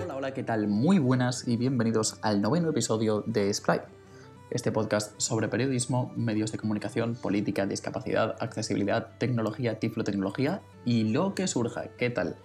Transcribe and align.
Hola, 0.00 0.16
hola, 0.16 0.34
¿qué 0.34 0.44
tal? 0.44 0.68
Muy 0.68 1.00
buenas 1.00 1.48
y 1.48 1.56
bienvenidos 1.56 2.18
al 2.22 2.40
noveno 2.40 2.70
episodio 2.70 3.24
de 3.26 3.52
Sprite, 3.52 3.84
este 4.50 4.70
podcast 4.70 5.20
sobre 5.20 5.48
periodismo, 5.48 6.12
medios 6.14 6.52
de 6.52 6.58
comunicación, 6.58 7.16
política, 7.16 7.66
discapacidad, 7.66 8.36
accesibilidad, 8.38 9.08
tecnología, 9.18 9.80
tiflotecnología 9.80 10.62
y 10.84 11.04
lo 11.04 11.34
que 11.34 11.48
surja. 11.48 11.88
¿Qué 11.98 12.10
tal? 12.10 12.36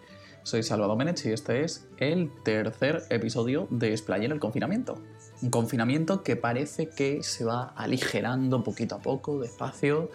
Soy 0.41 0.63
Salvador 0.63 0.97
Menech 0.97 1.25
y 1.25 1.31
este 1.31 1.63
es 1.63 1.87
el 1.97 2.31
tercer 2.43 3.03
episodio 3.09 3.67
de 3.69 3.95
Splay 3.95 4.25
en 4.25 4.31
el 4.31 4.39
confinamiento. 4.39 4.97
Un 5.43 5.51
confinamiento 5.51 6.23
que 6.23 6.35
parece 6.35 6.89
que 6.89 7.21
se 7.21 7.45
va 7.45 7.73
aligerando 7.75 8.63
poquito 8.63 8.95
a 8.95 8.99
poco, 8.99 9.39
despacio, 9.39 10.09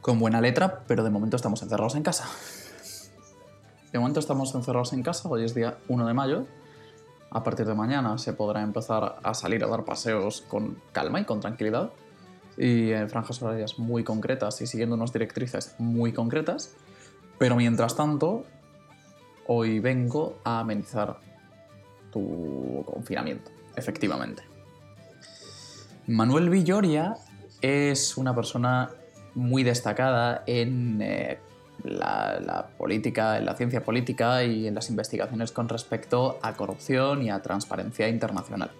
con 0.00 0.20
buena 0.20 0.40
letra, 0.40 0.84
pero 0.86 1.02
de 1.02 1.10
momento 1.10 1.36
estamos 1.36 1.60
encerrados 1.62 1.96
en 1.96 2.04
casa. 2.04 2.28
De 3.94 4.00
momento 4.00 4.18
estamos 4.18 4.52
encerrados 4.56 4.92
en 4.92 5.04
casa, 5.04 5.28
hoy 5.28 5.44
es 5.44 5.54
día 5.54 5.78
1 5.86 6.04
de 6.08 6.14
mayo. 6.14 6.48
A 7.30 7.44
partir 7.44 7.64
de 7.64 7.76
mañana 7.76 8.18
se 8.18 8.32
podrá 8.32 8.60
empezar 8.60 9.20
a 9.22 9.34
salir 9.34 9.62
a 9.62 9.68
dar 9.68 9.84
paseos 9.84 10.40
con 10.48 10.82
calma 10.90 11.20
y 11.20 11.24
con 11.24 11.38
tranquilidad 11.38 11.92
y 12.56 12.90
en 12.90 13.08
franjas 13.08 13.40
horarias 13.40 13.78
muy 13.78 14.02
concretas 14.02 14.60
y 14.62 14.66
siguiendo 14.66 14.96
unas 14.96 15.12
directrices 15.12 15.76
muy 15.78 16.12
concretas. 16.12 16.74
Pero 17.38 17.54
mientras 17.54 17.94
tanto, 17.94 18.44
hoy 19.46 19.78
vengo 19.78 20.40
a 20.42 20.58
amenizar 20.58 21.20
tu 22.10 22.82
confinamiento, 22.86 23.52
efectivamente. 23.76 24.42
Manuel 26.08 26.50
Villoria 26.50 27.14
es 27.62 28.16
una 28.16 28.34
persona 28.34 28.90
muy 29.36 29.62
destacada 29.62 30.42
en 30.48 31.00
eh, 31.00 31.38
la, 31.82 32.68
política, 32.78 33.38
en 33.38 33.46
la 33.46 33.54
ciencia 33.54 33.84
política 33.84 34.44
y 34.44 34.66
en 34.66 34.74
las 34.74 34.90
investigaciones 34.90 35.52
con 35.52 35.68
respecto 35.68 36.38
a 36.42 36.54
corrupción 36.54 37.22
y 37.22 37.30
a 37.30 37.42
transparencia 37.42 38.08
internacional. 38.08 38.70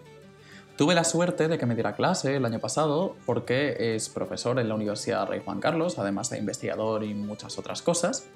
Tuve 0.77 0.95
la 0.95 1.05
suerte 1.05 1.47
de 1.47 1.57
que 1.57 1.67
me 1.67 1.75
diera 1.75 1.95
clase 1.95 2.37
el 2.37 2.45
año 2.45 2.59
pasado 2.59 3.15
porque 3.27 3.95
es 3.95 4.09
profesor 4.09 4.59
en 4.59 4.69
la 4.69 4.75
Universidad 4.75 5.29
Rey 5.29 5.41
Juan 5.45 5.61
Carlos, 5.61 5.99
además 5.99 6.31
de 6.31 6.39
investigador 6.39 7.05
y 7.05 7.15
muchas 7.15 7.59
otras 7.59 7.83
cosas. 7.83 8.27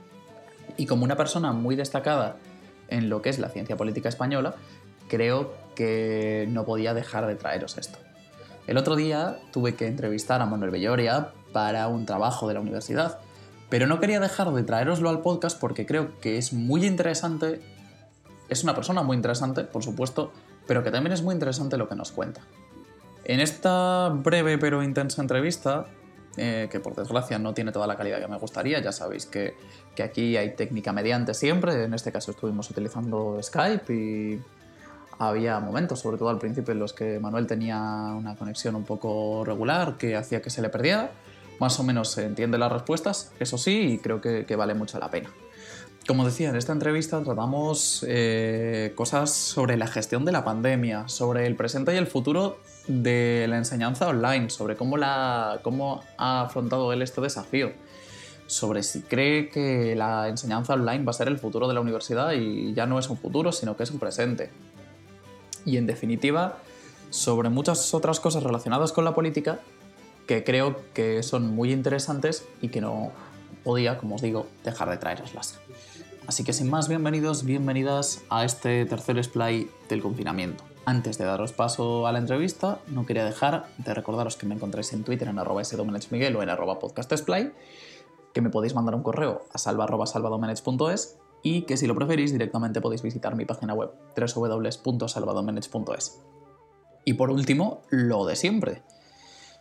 Y 0.76 0.86
como 0.86 1.04
una 1.04 1.16
persona 1.16 1.52
muy 1.52 1.74
destacada 1.74 2.36
en 2.88 3.08
lo 3.08 3.22
que 3.22 3.30
es 3.30 3.38
la 3.38 3.48
ciencia 3.48 3.76
política 3.76 4.08
española, 4.08 4.54
creo 5.08 5.52
que 5.74 6.46
no 6.48 6.64
podía 6.64 6.94
dejar 6.94 7.26
de 7.26 7.34
traeros 7.34 7.76
esto. 7.76 7.98
El 8.68 8.76
otro 8.76 8.94
día 8.96 9.38
tuve 9.50 9.74
que 9.74 9.86
entrevistar 9.86 10.42
a 10.42 10.46
Manuel 10.46 10.70
Belloria 10.70 11.32
para 11.52 11.88
un 11.88 12.06
trabajo 12.06 12.46
de 12.46 12.54
la 12.54 12.60
universidad, 12.60 13.18
pero 13.68 13.86
no 13.86 14.00
quería 14.00 14.20
dejar 14.20 14.52
de 14.52 14.62
traeroslo 14.62 15.10
al 15.10 15.20
podcast 15.20 15.58
porque 15.58 15.86
creo 15.86 16.18
que 16.20 16.38
es 16.38 16.52
muy 16.52 16.84
interesante, 16.86 17.60
es 18.48 18.64
una 18.64 18.74
persona 18.74 19.02
muy 19.02 19.16
interesante, 19.16 19.64
por 19.64 19.82
supuesto, 19.82 20.32
pero 20.66 20.82
que 20.82 20.90
también 20.90 21.12
es 21.12 21.22
muy 21.22 21.34
interesante 21.34 21.76
lo 21.76 21.88
que 21.88 21.94
nos 21.94 22.12
cuenta. 22.12 22.40
En 23.24 23.40
esta 23.40 24.08
breve 24.08 24.58
pero 24.58 24.82
intensa 24.82 25.20
entrevista 25.20 25.86
eh, 26.40 26.68
que 26.70 26.78
por 26.78 26.94
desgracia 26.94 27.36
no 27.38 27.52
tiene 27.52 27.72
toda 27.72 27.88
la 27.88 27.96
calidad 27.96 28.20
que 28.20 28.28
me 28.28 28.38
gustaría. 28.38 28.80
Ya 28.80 28.92
sabéis 28.92 29.26
que, 29.26 29.54
que, 29.96 30.04
aquí 30.04 30.36
hay 30.36 30.54
técnica 30.54 30.92
mediante 30.92 31.34
siempre. 31.34 31.82
En 31.82 31.94
este 31.94 32.12
caso 32.12 32.30
estuvimos 32.30 32.70
utilizando 32.70 33.38
Skype 33.42 33.92
y 33.92 34.40
había 35.18 35.58
momentos, 35.58 35.98
sobre 35.98 36.16
todo 36.16 36.28
al 36.28 36.38
principio, 36.38 36.72
en 36.72 36.78
los 36.78 36.92
que 36.92 37.18
Manuel 37.18 37.48
tenía 37.48 37.80
una 38.16 38.36
conexión 38.36 38.76
un 38.76 38.84
poco 38.84 39.42
regular 39.44 39.96
que 39.96 40.14
hacía 40.14 40.40
que 40.40 40.50
se 40.50 40.62
le 40.62 40.68
perdiera. 40.68 41.10
Más 41.58 41.78
o 41.80 41.82
menos 41.82 42.10
se 42.10 42.24
entiende 42.24 42.58
las 42.58 42.70
respuestas, 42.70 43.32
eso 43.40 43.58
sí, 43.58 43.94
y 43.94 43.98
creo 43.98 44.20
que, 44.20 44.56
vale 44.56 44.74
mucho 44.74 44.98
la 44.98 45.10
pena. 45.10 45.30
Como 46.06 46.24
decía, 46.24 46.48
en 46.48 46.56
esta 46.56 46.72
entrevista 46.72 47.22
tratamos 47.22 48.04
eh, 48.08 48.92
cosas 48.94 49.30
sobre 49.30 49.76
la 49.76 49.86
gestión 49.86 50.24
de 50.24 50.32
la 50.32 50.44
pandemia, 50.44 51.08
sobre 51.08 51.46
el 51.46 51.54
presente 51.54 51.92
y 51.92 51.96
el 51.98 52.06
futuro 52.06 52.58
de 52.86 53.46
la 53.48 53.58
enseñanza 53.58 54.08
online, 54.08 54.48
sobre 54.48 54.76
cómo, 54.76 54.96
la, 54.96 55.60
cómo 55.62 56.02
ha 56.16 56.42
afrontado 56.42 56.92
él 56.92 57.02
este 57.02 57.20
desafío, 57.20 57.72
sobre 58.46 58.82
si 58.82 59.02
cree 59.02 59.50
que 59.50 59.94
la 59.96 60.28
enseñanza 60.28 60.72
online 60.72 61.04
va 61.04 61.10
a 61.10 61.14
ser 61.14 61.28
el 61.28 61.38
futuro 61.38 61.68
de 61.68 61.74
la 61.74 61.80
universidad 61.80 62.32
y 62.32 62.72
ya 62.72 62.86
no 62.86 62.98
es 62.98 63.10
un 63.10 63.18
futuro, 63.18 63.52
sino 63.52 63.76
que 63.76 63.82
es 63.82 63.90
un 63.90 63.98
presente. 63.98 64.50
Y 65.66 65.76
en 65.76 65.86
definitiva, 65.86 66.58
sobre 67.10 67.50
muchas 67.50 67.92
otras 67.92 68.20
cosas 68.20 68.42
relacionadas 68.42 68.92
con 68.92 69.04
la 69.04 69.14
política 69.14 69.60
que 70.28 70.44
creo 70.44 70.76
que 70.92 71.24
son 71.24 71.54
muy 71.54 71.72
interesantes 71.72 72.46
y 72.60 72.68
que 72.68 72.82
no 72.82 73.12
podía, 73.64 73.96
como 73.96 74.16
os 74.16 74.22
digo, 74.22 74.46
dejar 74.62 74.90
de 74.90 74.98
traeroslas. 74.98 75.58
Así 76.26 76.44
que 76.44 76.52
sin 76.52 76.68
más, 76.68 76.86
bienvenidos, 76.86 77.44
bienvenidas 77.44 78.20
a 78.28 78.44
este 78.44 78.84
tercer 78.84 79.24
splay 79.24 79.70
del 79.88 80.02
confinamiento. 80.02 80.64
Antes 80.84 81.16
de 81.16 81.24
daros 81.24 81.52
paso 81.52 82.06
a 82.06 82.12
la 82.12 82.18
entrevista, 82.18 82.80
no 82.88 83.06
quería 83.06 83.24
dejar 83.24 83.68
de 83.78 83.94
recordaros 83.94 84.36
que 84.36 84.44
me 84.44 84.54
encontráis 84.54 84.92
en 84.92 85.02
Twitter 85.02 85.28
en 85.28 85.38
arroba 85.38 85.64
sdomenechmiguel 85.64 86.36
o 86.36 86.42
en 86.42 86.50
arroba 86.50 86.78
podcastsplay, 86.78 87.50
que 88.34 88.42
me 88.42 88.50
podéis 88.50 88.74
mandar 88.74 88.94
un 88.94 89.02
correo 89.02 89.46
a 89.50 89.56
salva 89.56 89.86
y 91.42 91.62
que 91.62 91.78
si 91.78 91.86
lo 91.86 91.94
preferís 91.94 92.32
directamente 92.32 92.82
podéis 92.82 93.00
visitar 93.00 93.34
mi 93.34 93.46
página 93.46 93.72
web 93.72 93.92
www.salvadomenech.es. 94.14 96.20
Y 97.06 97.14
por 97.14 97.30
último, 97.30 97.80
lo 97.88 98.26
de 98.26 98.36
siempre. 98.36 98.82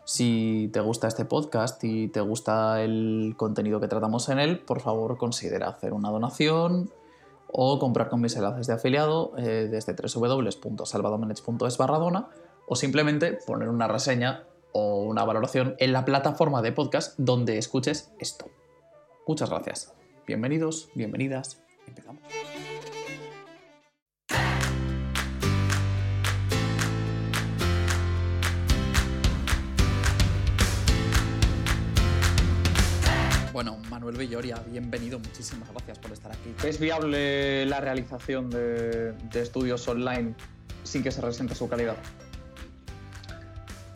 Si 0.07 0.69
te 0.71 0.79
gusta 0.79 1.09
este 1.09 1.25
podcast 1.25 1.83
y 1.83 2.07
te 2.07 2.21
gusta 2.21 2.81
el 2.81 3.33
contenido 3.35 3.81
que 3.81 3.89
tratamos 3.89 4.29
en 4.29 4.39
él, 4.39 4.59
por 4.59 4.79
favor 4.79 5.17
considera 5.17 5.67
hacer 5.67 5.91
una 5.91 6.09
donación 6.09 6.89
o 7.51 7.77
comprar 7.77 8.07
con 8.07 8.21
mis 8.21 8.33
enlaces 8.37 8.67
de 8.67 8.73
afiliado 8.73 9.33
eh, 9.37 9.67
desde 9.69 9.95
www.salvadomenech.es 9.95 11.77
barra 11.77 11.97
dona 11.97 12.29
o 12.69 12.77
simplemente 12.77 13.37
poner 13.45 13.67
una 13.67 13.89
reseña 13.89 14.45
o 14.71 15.01
una 15.01 15.25
valoración 15.25 15.75
en 15.77 15.91
la 15.91 16.05
plataforma 16.05 16.61
de 16.61 16.71
podcast 16.71 17.15
donde 17.17 17.57
escuches 17.57 18.09
esto. 18.17 18.45
Muchas 19.27 19.49
gracias. 19.49 19.93
Bienvenidos, 20.25 20.87
bienvenidas. 20.95 21.61
Empezamos. 21.85 22.23
Bueno, 33.57 33.79
Manuel 33.89 34.15
Villoria, 34.15 34.63
bienvenido, 34.69 35.17
muchísimas 35.17 35.67
gracias 35.71 35.97
por 35.97 36.11
estar 36.11 36.31
aquí. 36.31 36.53
¿Es 36.63 36.79
viable 36.79 37.65
la 37.65 37.81
realización 37.81 38.51
de, 38.51 39.13
de 39.13 39.41
estudios 39.41 39.87
online 39.87 40.35
sin 40.83 41.01
que 41.01 41.09
se 41.09 41.21
resienta 41.21 41.55
su 41.55 41.67
calidad? 41.67 41.97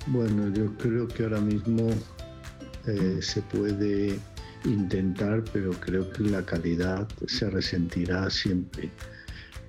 Bueno, 0.07 0.51
yo 0.51 0.75
creo 0.77 1.07
que 1.07 1.25
ahora 1.25 1.41
mismo 1.41 1.91
eh, 2.87 3.19
se 3.21 3.43
puede 3.43 4.17
intentar, 4.65 5.43
pero 5.53 5.69
creo 5.73 6.09
que 6.09 6.23
la 6.23 6.43
calidad 6.43 7.07
se 7.27 7.47
resentirá 7.51 8.31
siempre. 8.31 8.89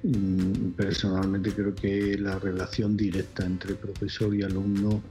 Mm, 0.05 0.71
personalmente 0.71 1.53
creo 1.53 1.75
que 1.75 2.17
la 2.17 2.39
relación 2.39 2.97
directa 2.97 3.45
entre 3.45 3.75
profesor 3.75 4.35
y 4.35 4.43
alumno 4.43 5.03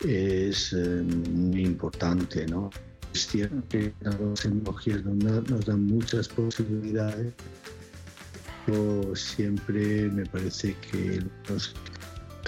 es 0.00 0.72
eh, 0.72 1.02
muy 1.30 1.62
importante, 1.62 2.46
¿no? 2.46 2.70
Es 3.14 3.26
cierto 3.26 3.62
que 3.68 3.92
las 4.00 4.16
tecnologías 4.40 5.04
nos 5.04 5.66
dan 5.66 5.86
muchas 5.86 6.28
posibilidades, 6.28 7.32
pero 8.66 9.16
siempre 9.16 10.08
me 10.10 10.26
parece 10.26 10.76
que 10.90 11.24
las 11.48 11.74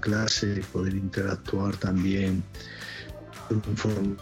clases, 0.00 0.64
poder 0.66 0.94
interactuar 0.94 1.76
también 1.76 2.42
de 3.48 3.54
una 3.56 3.76
forma 3.76 4.16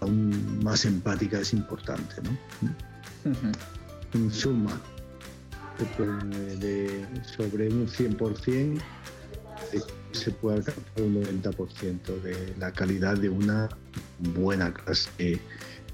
aún 0.00 0.60
más 0.62 0.84
empática 0.84 1.40
es 1.40 1.52
importante. 1.52 2.14
¿no? 2.22 3.34
En 4.14 4.30
suma, 4.30 4.80
de, 6.60 7.06
sobre 7.36 7.68
un 7.68 7.88
100% 7.88 8.80
se 10.12 10.30
puede 10.30 10.58
alcanzar 10.58 11.02
un 11.02 11.22
90% 11.22 12.22
de 12.22 12.54
la 12.58 12.72
calidad 12.72 13.16
de 13.16 13.28
una 13.28 13.68
buena 14.36 14.72
clase 14.72 15.40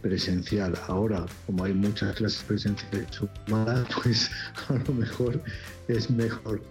presencial. 0.02 0.74
Ahora, 0.88 1.26
como 1.46 1.64
hay 1.64 1.74
muchas 1.74 2.14
clases 2.16 2.42
presenciales 2.44 3.08
sumadas, 3.10 3.86
pues 4.02 4.30
a 4.68 4.74
lo 4.74 4.94
mejor 4.94 5.40
es 5.88 6.10
mejor 6.10 6.62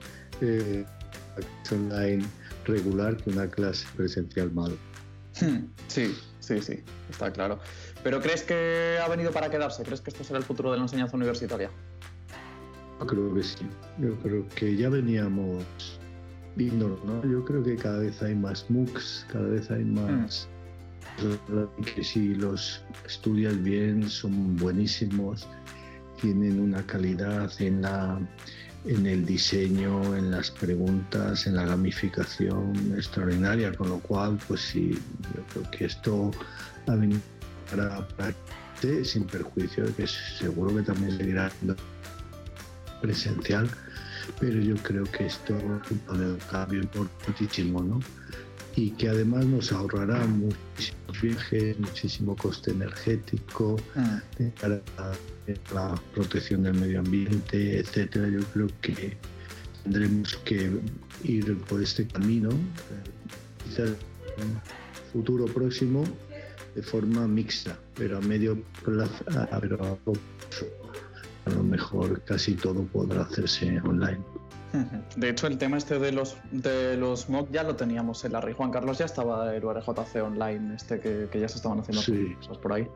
eh, 0.42 0.86
online 1.72 2.26
regular 2.66 3.18
que 3.18 3.30
una 3.30 3.48
clase 3.50 3.86
presencial 3.96 4.52
mal. 4.52 4.78
Sí, 5.34 6.16
sí, 6.40 6.62
sí, 6.62 6.84
está 7.10 7.32
claro. 7.32 7.60
¿Pero 8.04 8.20
crees 8.22 8.44
que 8.44 9.00
ha 9.02 9.08
venido 9.08 9.32
para 9.32 9.50
quedarse? 9.50 9.84
¿Crees 9.84 10.02
que 10.02 10.10
esto 10.10 10.24
será 10.24 10.40
el 10.40 10.46
futuro 10.46 10.72
de 10.72 10.78
la 10.78 10.84
enseñanza 10.84 11.16
universitaria? 11.16 11.70
Yo 13.00 13.08
creo 13.08 13.34
que 13.34 13.44
sí. 13.44 13.68
Yo 14.00 14.16
creo 14.20 14.48
que 14.50 14.76
ya 14.76 14.90
veníamos 14.90 15.64
viendo, 16.56 17.00
¿no? 17.06 17.24
Yo 17.24 17.46
creo 17.46 17.64
que 17.64 17.78
cada 17.78 18.00
vez 18.00 18.22
hay 18.22 18.36
más 18.36 18.70
MOOCs, 18.70 19.26
cada 19.32 19.48
vez 19.48 19.72
hay 19.72 19.86
más... 19.86 20.50
Mm 20.52 20.59
que 21.96 22.04
si 22.04 22.36
los 22.36 22.82
estudias 23.06 23.62
bien 23.62 24.10
son 24.10 24.56
buenísimos, 24.58 25.48
tienen 26.22 26.60
una 26.60 26.86
calidad 26.86 27.52
en 27.62 27.82
la, 27.82 28.20
en 28.86 29.06
el 29.06 29.26
diseño, 29.26 30.16
en 30.16 30.32
las 30.32 30.52
preguntas, 30.52 31.48
en 31.48 31.56
la 31.56 31.66
gamificación 31.66 32.94
extraordinaria, 32.96 33.74
con 33.74 33.90
lo 33.90 34.00
cual, 34.00 34.38
pues 34.48 34.62
sí, 34.62 34.98
yo 35.36 35.44
creo 35.54 35.72
que 35.72 35.86
esto 35.86 36.32
ha 36.88 36.96
venido 36.96 37.22
para, 37.70 38.08
para 38.10 38.34
sin 39.04 39.26
perjuicio 39.26 39.86
de 39.86 39.94
que 39.94 40.08
seguro 40.08 40.76
que 40.76 40.84
también 40.84 41.18
seguirá 41.18 41.52
presencial, 43.02 43.70
pero 44.40 44.60
yo 44.60 44.76
creo 44.78 45.04
que 45.04 45.26
esto 45.26 45.56
es 45.58 45.92
un 45.92 46.38
cambio 46.50 46.82
importantísimo, 46.82 47.82
¿no? 47.82 48.00
Y 48.76 48.92
que 48.92 49.10
además 49.10 49.46
nos 49.46 49.72
ahorrará 49.72 50.26
muchísimos 50.26 51.22
viajes, 51.22 51.80
muchísimo 51.80 52.36
coste 52.36 52.72
energético, 52.72 53.78
ah. 53.96 54.22
para 54.62 54.82
la 55.74 56.02
protección 56.14 56.64
del 56.64 56.76
medio 56.76 57.00
ambiente, 57.00 57.80
etcétera. 57.80 58.30
Yo 58.30 58.40
creo 58.54 58.68
que 58.82 59.18
tendremos 59.84 60.36
que 60.46 60.72
ir 61.24 61.58
por 61.62 61.82
este 61.82 62.08
camino, 62.08 62.50
quizás 63.66 63.90
en 64.38 64.46
un 64.46 64.62
futuro 65.12 65.46
próximo, 65.46 66.04
de 66.76 66.84
forma 66.84 67.28
mixta, 67.28 67.78
pero 67.96 68.18
a 68.18 68.22
medio 68.22 68.62
plazo, 68.86 69.26
pero 69.62 69.98
a 71.46 71.50
lo 71.50 71.64
mejor 71.64 72.22
casi 72.24 72.54
todo 72.54 72.84
podrá 72.84 73.24
hacerse 73.24 73.82
online. 73.82 74.20
De 75.16 75.30
hecho, 75.30 75.48
el 75.48 75.58
tema 75.58 75.78
este 75.78 75.98
de 75.98 76.12
los 76.12 76.38
de 76.52 76.96
los 76.96 77.30
MOOC 77.30 77.52
ya 77.52 77.64
lo 77.64 77.76
teníamos 77.76 78.24
en 78.26 78.34
la 78.34 78.42
RI. 78.42 78.54
Juan 78.54 78.72
Carlos 78.72 79.00
ya 79.00 79.06
estaba 79.06 79.56
el 79.56 79.64
URJC 79.64 80.24
online, 80.24 80.76
este 80.76 81.00
que, 81.00 81.28
ya 81.34 81.48
se 81.48 81.58
estaban 81.58 81.80
haciendo 81.80 82.38
cosas 82.38 82.58
por 82.58 82.74
ahí. 82.74 82.88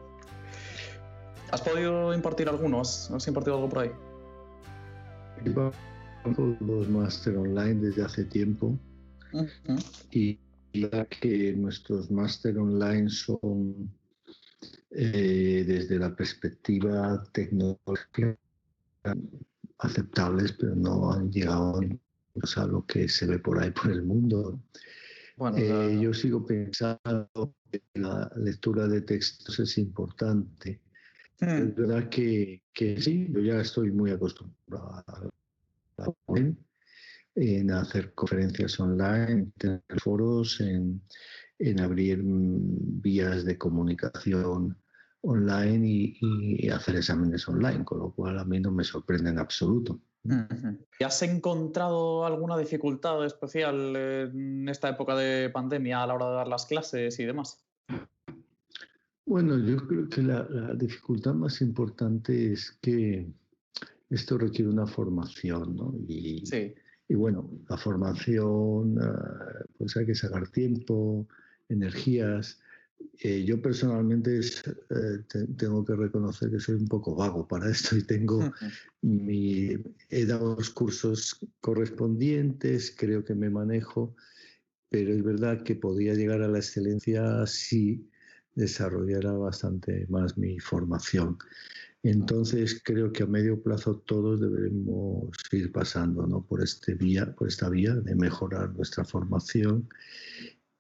¿Has 1.51 1.61
podido 1.61 2.13
impartir 2.13 2.49
algunos? 2.49 3.09
¿Has 3.11 3.27
impartido 3.27 3.55
algo 3.55 3.69
por 3.69 3.79
ahí? 3.79 3.91
Los 6.59 6.89
máster 6.89 7.37
online 7.37 7.75
desde 7.75 8.03
hace 8.03 8.25
tiempo 8.25 8.77
y 10.11 10.39
ya 10.73 11.05
que 11.05 11.53
nuestros 11.53 12.09
máster 12.11 12.57
online 12.57 13.09
son 13.09 13.91
eh, 14.91 15.63
desde 15.67 15.99
la 15.99 16.15
perspectiva 16.15 17.23
tecnológica 17.31 18.37
aceptables, 19.83 20.53
pero 20.53 20.75
no 20.75 21.12
han 21.12 21.31
llegado 21.31 21.80
a 22.56 22.65
lo 22.65 22.85
que 22.85 23.07
se 23.07 23.25
ve 23.27 23.39
por 23.39 23.62
ahí 23.62 23.71
por 23.71 23.91
el 23.91 24.03
mundo. 24.03 24.59
Eh, 25.56 26.00
yo 26.01 26.13
sigo 26.13 26.45
pensando 26.45 27.56
que 27.71 27.81
la 27.95 28.31
lectura 28.35 28.88
de 28.88 29.01
textos 29.01 29.59
es 29.59 29.77
importante. 29.77 30.81
Hmm. 31.39 31.50
Es 31.50 31.75
verdad 31.75 32.09
que, 32.09 32.62
que, 32.74 33.01
sí, 33.01 33.27
yo 33.31 33.39
ya 33.41 33.59
estoy 33.59 33.91
muy 33.91 34.12
acostumbrado 34.12 35.03
a, 35.07 35.30
en 37.36 37.71
hacer 37.71 38.13
conferencias 38.13 38.79
online, 38.79 39.31
en 39.31 39.51
tener 39.53 39.81
foros, 39.97 40.59
en, 40.62 41.01
en 41.59 41.79
abrir 41.79 42.21
vías 42.24 43.44
de 43.44 43.57
comunicación 43.57 44.77
online 45.23 46.15
y, 46.19 46.69
hacer 46.69 46.97
exámenes 46.97 47.47
online, 47.47 47.83
con 47.85 47.99
lo 47.99 48.11
cual 48.11 48.39
a 48.39 48.45
mí 48.45 48.59
no 48.59 48.71
me 48.71 48.83
sorprende 48.83 49.29
en 49.29 49.39
absoluto. 49.39 49.99
¿Y 50.99 51.03
has 51.03 51.21
encontrado 51.23 52.25
alguna 52.25 52.57
dificultad 52.57 53.25
especial 53.25 53.95
en 53.95 54.67
esta 54.69 54.89
época 54.89 55.15
de 55.15 55.49
pandemia 55.49 56.03
a 56.03 56.07
la 56.07 56.13
hora 56.13 56.29
de 56.29 56.35
dar 56.35 56.47
las 56.47 56.65
clases 56.65 57.19
y 57.19 57.25
demás? 57.25 57.63
Bueno, 59.25 59.57
yo 59.57 59.77
creo 59.87 60.09
que 60.09 60.21
la, 60.21 60.43
dificultad 60.75 61.33
más 61.33 61.61
importante 61.61 62.51
es 62.53 62.77
que 62.81 63.25
esto 64.09 64.37
requiere 64.37 64.69
una 64.69 64.87
formación, 64.87 65.75
¿no? 65.75 65.95
Y, 66.07 66.45
sí. 66.45 66.73
y 67.07 67.15
bueno, 67.15 67.49
la 67.69 67.77
formación, 67.77 68.97
ah, 69.01 69.65
pues 69.77 69.95
hay 69.95 70.05
que 70.05 70.15
sacar 70.15 70.49
tiempo, 70.49 71.27
energías. 71.69 72.59
Eh, 73.19 73.45
yo 73.45 73.61
personalmente 73.61 74.39
eh, 74.39 75.45
tengo 75.57 75.85
que 75.85 75.95
reconocer 75.95 76.51
que 76.51 76.59
soy 76.59 76.75
un 76.75 76.87
poco 76.87 77.15
vago 77.15 77.47
para 77.47 77.69
esto 77.69 77.95
y 77.95 78.03
tengo 78.03 78.39
mi, 79.01 79.77
he 80.09 80.25
dado 80.25 80.55
los 80.55 80.69
cursos 80.69 81.39
correspondientes, 81.61 82.93
creo 82.97 83.23
que 83.23 83.33
me 83.33 83.49
manejo, 83.49 84.15
pero 84.89 85.13
es 85.13 85.23
verdad 85.23 85.63
que 85.63 85.75
podría 85.75 86.15
llegar 86.15 86.41
a 86.41 86.47
la 86.47 86.57
excelencia 86.57 87.47
si 87.47 88.09
desarrollara 88.55 89.31
bastante 89.31 90.05
más 90.09 90.37
mi 90.37 90.59
formación. 90.59 91.37
Entonces 92.03 92.81
creo 92.83 93.13
que 93.13 93.23
a 93.23 93.27
medio 93.27 93.61
plazo 93.63 93.99
todos 93.99 94.41
debemos 94.41 95.29
ir 95.53 95.71
pasando 95.71 96.27
¿no? 96.27 96.45
por, 96.45 96.61
este 96.61 96.95
vía, 96.95 97.33
por 97.33 97.47
esta 97.47 97.69
vía 97.69 97.95
de 97.95 98.15
mejorar 98.15 98.75
nuestra 98.75 99.05
formación 99.05 99.87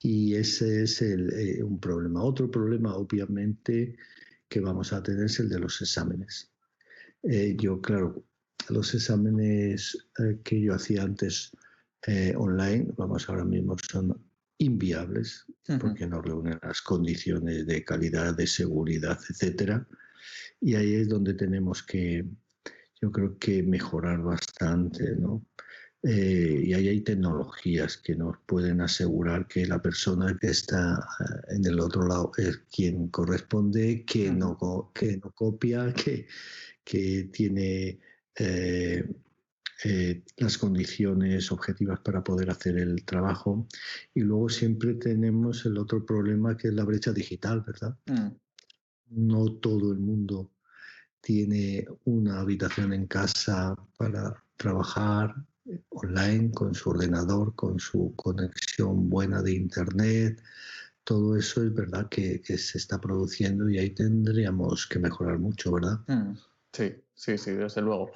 y 0.03 0.35
ese 0.35 0.83
es 0.83 1.01
eh, 1.01 1.63
un 1.63 1.79
problema. 1.79 2.21
Otro 2.21 2.51
problema, 2.51 2.93
obviamente, 2.93 3.95
que 4.49 4.59
vamos 4.59 4.91
a 4.91 5.01
tener 5.01 5.25
es 5.25 5.39
el 5.39 5.47
de 5.47 5.59
los 5.59 5.81
exámenes. 5.81 6.51
Eh, 7.23 7.55
yo, 7.57 7.79
claro, 7.81 8.25
los 8.69 8.93
exámenes 8.93 9.97
eh, 10.19 10.39
que 10.43 10.61
yo 10.61 10.75
hacía 10.75 11.03
antes 11.03 11.51
online, 12.35 12.91
vamos, 12.97 13.29
ahora 13.29 13.45
mismo 13.45 13.77
son 13.89 14.21
inviables 14.57 15.45
porque 15.79 16.05
no 16.05 16.21
reúnen 16.21 16.59
las 16.61 16.81
condiciones 16.81 17.65
de 17.65 17.85
calidad, 17.85 18.35
de 18.35 18.45
seguridad, 18.45 19.17
etcétera. 19.29 19.87
Y 20.59 20.75
ahí 20.75 20.95
es 20.95 21.07
donde 21.07 21.33
tenemos 21.33 21.81
que, 21.81 22.25
yo 23.01 23.09
creo 23.09 23.37
que 23.37 23.63
mejorar 23.63 24.21
bastante, 24.21 25.15
¿no? 25.15 25.45
Eh, 26.05 26.63
y 26.65 26.73
ahí 26.73 26.89
hay 26.89 26.99
tecnologías 26.99 27.97
que 27.97 28.13
nos 28.13 28.37
pueden 28.45 28.81
asegurar 28.81 29.47
que 29.47 29.65
la 29.65 29.81
persona 29.81 30.37
que 30.39 30.47
está 30.47 30.95
eh, 30.95 31.55
en 31.55 31.65
el 31.65 31.79
otro 31.79 32.05
lado 32.05 32.33
es 32.35 32.57
quien 32.69 33.07
corresponde, 33.07 34.03
que, 34.03 34.29
no, 34.29 34.91
que 34.93 35.15
no 35.15 35.31
copia, 35.31 35.93
que, 35.93 36.27
que 36.83 37.29
tiene 37.31 38.01
eh, 38.37 39.05
las 40.37 40.57
condiciones 40.57 41.49
objetivas 41.53 42.01
para 42.01 42.21
poder 42.21 42.49
hacer 42.49 42.77
el 42.79 43.05
trabajo. 43.05 43.65
Y 44.13 44.21
luego 44.21 44.49
siempre 44.49 44.95
tenemos 44.95 45.65
el 45.65 45.77
otro 45.77 46.05
problema 46.05 46.57
que 46.57 46.67
es 46.67 46.73
la 46.73 46.83
brecha 46.83 47.13
digital, 47.13 47.61
¿verdad? 47.61 47.97
Mm. 48.07 48.29
No 49.11 49.53
todo 49.53 49.93
el 49.93 49.99
mundo 49.99 50.51
tiene 51.21 51.85
una 52.03 52.41
habitación 52.41 52.91
en 52.91 53.07
casa 53.07 53.73
para 53.97 54.43
trabajar, 54.57 55.33
online, 55.89 56.51
con 56.51 56.73
su 56.73 56.89
ordenador, 56.89 57.55
con 57.55 57.79
su 57.79 58.13
conexión 58.15 59.09
buena 59.09 59.41
de 59.41 59.53
Internet. 59.53 60.41
Todo 61.03 61.35
eso 61.37 61.63
es 61.63 61.73
verdad 61.73 62.07
que, 62.09 62.41
se 62.43 62.77
está 62.77 62.99
produciendo 62.99 63.69
y 63.69 63.77
ahí 63.77 63.89
tendríamos 63.89 64.87
que 64.87 64.99
mejorar 64.99 65.39
mucho, 65.39 65.71
¿verdad? 65.73 65.99
Mm, 66.07 66.35
sí, 66.71 66.95
sí, 67.13 67.37
sí, 67.37 67.51
desde 67.51 67.81
luego. 67.81 68.11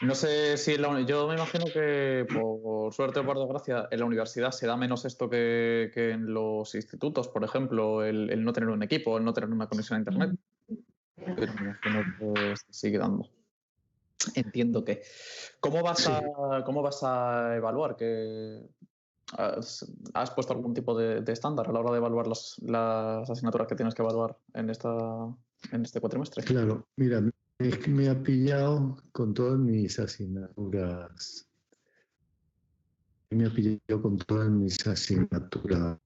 No 0.00 0.14
sé 0.14 0.56
si 0.56 0.76
yo 1.06 1.26
me 1.26 1.34
imagino 1.34 1.64
que 1.72 2.24
por 2.32 2.94
suerte 2.94 3.18
o 3.18 3.26
por 3.26 3.38
desgracia 3.38 3.88
en 3.90 3.98
la 3.98 4.04
universidad 4.04 4.52
se 4.52 4.66
da 4.66 4.76
menos 4.76 5.04
esto 5.04 5.28
que, 5.28 5.90
en 5.94 6.32
los 6.32 6.74
institutos, 6.76 7.28
por 7.28 7.42
ejemplo, 7.42 8.04
el, 8.04 8.44
no 8.44 8.52
tener 8.52 8.68
un 8.68 8.82
equipo, 8.84 9.18
el 9.18 9.24
no 9.24 9.32
tener 9.32 9.50
una 9.50 9.66
conexión 9.66 9.96
a 9.96 9.98
internet. 10.00 10.38
Pero 11.16 11.52
me 11.54 11.62
imagino 11.62 12.34
que 12.34 12.56
se 12.56 12.72
sigue 12.72 12.98
dando. 12.98 13.28
Entiendo 14.34 14.84
que. 14.84 15.02
¿Cómo 15.60 15.82
vas, 15.82 16.08
a, 16.08 16.62
¿cómo 16.64 16.82
vas 16.82 17.00
a 17.02 17.56
evaluar? 17.56 17.96
que 17.96 18.60
has, 19.36 20.30
puesto 20.34 20.52
algún 20.52 20.74
tipo 20.74 20.96
de, 20.96 21.22
estándar 21.32 21.68
a 21.68 21.72
la 21.72 21.80
hora 21.80 21.92
de 21.92 21.98
evaluar 21.98 22.26
las, 22.26 22.58
asignaturas 23.30 23.68
que 23.68 23.74
tienes 23.74 23.94
que 23.94 24.02
evaluar 24.02 24.36
en, 24.54 24.70
esta, 24.70 24.90
en 25.72 25.84
este 25.84 26.00
cuatrimestre? 26.00 26.42
Claro, 26.44 26.86
mira, 26.96 27.22
me, 27.88 28.08
ha 28.08 28.22
pillado 28.22 29.02
con 29.12 29.34
todas 29.34 29.58
mis 29.58 29.98
asignaturas. 29.98 31.46
Me 33.30 33.46
ha 33.46 33.50
pillado 33.50 34.02
con 34.02 34.16
todas 34.18 34.48
mis 34.48 34.86
asignaturas 34.86 35.98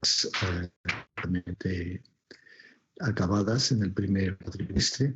acabadas 3.00 3.72
en 3.72 3.82
el 3.82 3.92
primer 3.92 4.36
cuatrimestre. 4.38 5.14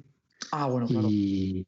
Ah, 0.52 0.68
bueno, 0.68 0.86
claro. 0.86 1.08
Y, 1.10 1.66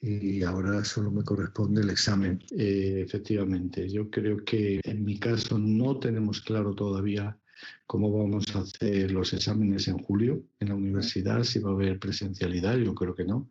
y 0.00 0.42
ahora 0.42 0.84
solo 0.84 1.10
me 1.10 1.24
corresponde 1.24 1.82
el 1.82 1.90
examen. 1.90 2.42
Eh, 2.50 3.02
efectivamente, 3.04 3.88
yo 3.88 4.10
creo 4.10 4.44
que 4.44 4.80
en 4.84 5.04
mi 5.04 5.18
caso 5.18 5.58
no 5.58 5.98
tenemos 5.98 6.40
claro 6.40 6.74
todavía 6.74 7.38
cómo 7.86 8.12
vamos 8.12 8.44
a 8.54 8.60
hacer 8.60 9.10
los 9.10 9.32
exámenes 9.32 9.88
en 9.88 9.98
julio 9.98 10.42
en 10.60 10.68
la 10.68 10.74
universidad, 10.74 11.42
si 11.44 11.58
va 11.58 11.70
a 11.70 11.74
haber 11.74 11.98
presencialidad, 11.98 12.76
yo 12.76 12.94
creo 12.94 13.14
que 13.14 13.24
no. 13.24 13.48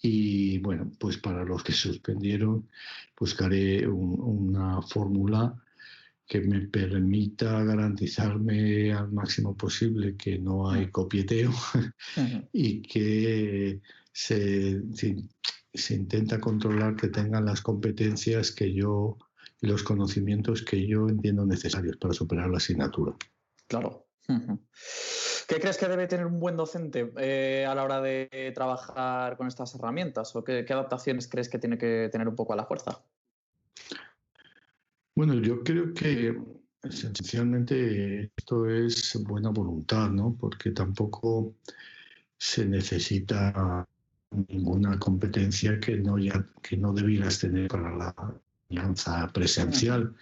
Y 0.00 0.58
bueno, 0.58 0.92
pues 0.98 1.18
para 1.18 1.44
los 1.44 1.64
que 1.64 1.72
suspendieron, 1.72 2.68
buscaré 3.18 3.86
una 3.88 4.82
fórmula 4.82 5.54
que 6.26 6.40
me 6.40 6.60
permita 6.68 7.62
garantizarme 7.64 8.92
al 8.92 9.12
máximo 9.12 9.56
posible 9.56 10.16
que 10.16 10.38
no 10.38 10.70
hay 10.70 10.90
copieteo 10.90 11.52
y 12.52 12.82
que 12.82 13.80
se, 14.12 14.82
se 15.74 15.94
intenta 15.94 16.40
controlar 16.40 16.94
que 16.96 17.08
tengan 17.08 17.44
las 17.44 17.60
competencias 17.60 18.52
que 18.52 18.72
yo 18.72 19.18
y 19.60 19.66
los 19.66 19.82
conocimientos 19.82 20.62
que 20.62 20.86
yo 20.86 21.08
entiendo 21.08 21.44
necesarios 21.44 21.96
para 21.96 22.14
superar 22.14 22.48
la 22.48 22.58
asignatura. 22.58 23.14
Claro. 23.66 24.06
¿Qué 25.48 25.60
crees 25.60 25.76
que 25.76 25.88
debe 25.88 26.06
tener 26.06 26.26
un 26.26 26.40
buen 26.40 26.56
docente 26.56 27.12
eh, 27.18 27.66
a 27.68 27.74
la 27.74 27.84
hora 27.84 28.00
de 28.00 28.52
trabajar 28.54 29.36
con 29.36 29.46
estas 29.46 29.74
herramientas? 29.74 30.34
¿O 30.36 30.42
qué, 30.42 30.64
adaptaciones 30.68 31.28
crees 31.28 31.48
que 31.48 31.58
tiene 31.58 31.76
que 31.76 32.08
tener 32.10 32.28
un 32.28 32.36
poco 32.36 32.54
a 32.54 32.56
la 32.56 32.64
fuerza? 32.64 33.04
Bueno, 35.14 35.34
yo 35.34 35.62
creo 35.62 35.92
que 35.92 36.40
esencialmente 36.82 38.32
esto 38.36 38.68
es 38.68 39.22
buena 39.22 39.50
voluntad, 39.50 40.08
¿no? 40.08 40.34
Porque 40.38 40.70
tampoco 40.70 41.54
se 42.38 42.64
necesita 42.66 43.86
ninguna 44.48 44.98
competencia 44.98 45.78
que 45.80 45.96
no, 45.96 46.18
ya, 46.18 46.46
que 46.62 46.76
no 46.76 46.92
debieras 46.92 47.38
tener 47.38 47.68
para 47.68 47.96
la 47.96 48.14
enseñanza 48.68 49.30
presencial. 49.32 50.14